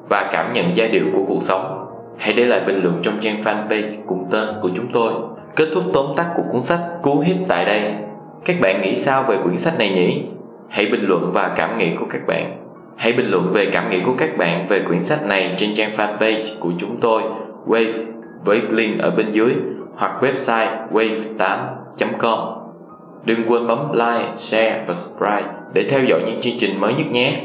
và 0.08 0.30
cảm 0.32 0.52
nhận 0.52 0.76
giai 0.76 0.88
điệu 0.88 1.04
của 1.12 1.24
cuộc 1.28 1.42
sống. 1.42 1.86
Hãy 2.18 2.32
để 2.32 2.44
lại 2.44 2.60
bình 2.66 2.82
luận 2.82 3.00
trong 3.02 3.18
trang 3.20 3.42
fanpage 3.44 4.02
cùng 4.06 4.26
tên 4.30 4.48
của 4.62 4.68
chúng 4.76 4.92
tôi. 4.92 5.12
Kết 5.56 5.68
thúc 5.74 5.84
tóm 5.94 6.06
tắt 6.16 6.26
của 6.36 6.42
cuốn 6.52 6.62
sách 6.62 6.80
Cú 7.02 7.18
Hiếp 7.18 7.36
tại 7.48 7.64
đây. 7.64 7.94
Các 8.44 8.56
bạn 8.60 8.82
nghĩ 8.82 8.96
sao 8.96 9.24
về 9.28 9.38
quyển 9.42 9.56
sách 9.56 9.78
này 9.78 9.90
nhỉ? 9.90 10.22
Hãy 10.68 10.86
bình 10.86 11.04
luận 11.06 11.30
và 11.32 11.54
cảm 11.56 11.78
nghĩ 11.78 11.88
của 12.00 12.06
các 12.10 12.26
bạn. 12.26 12.56
Hãy 12.96 13.12
bình 13.12 13.26
luận 13.26 13.52
về 13.52 13.66
cảm 13.72 13.90
nghĩ 13.90 14.00
của 14.06 14.14
các 14.18 14.38
bạn 14.38 14.66
về 14.68 14.82
quyển 14.88 15.02
sách 15.02 15.26
này 15.26 15.54
trên 15.56 15.70
trang 15.74 15.92
fanpage 15.96 16.44
của 16.60 16.70
chúng 16.80 17.00
tôi 17.00 17.22
Wave 17.66 17.92
với 18.44 18.62
link 18.70 19.00
ở 19.00 19.10
bên 19.10 19.30
dưới 19.30 19.52
hoặc 19.96 20.22
website 20.22 20.88
wave8.com. 20.92 22.38
Đừng 23.24 23.40
quên 23.46 23.66
bấm 23.66 23.92
like, 23.92 24.32
share 24.36 24.84
và 24.86 24.92
subscribe 24.92 25.52
để 25.72 25.86
theo 25.90 26.04
dõi 26.04 26.20
những 26.26 26.40
chương 26.40 26.58
trình 26.58 26.80
mới 26.80 26.94
nhất 26.94 27.06
nhé. 27.10 27.40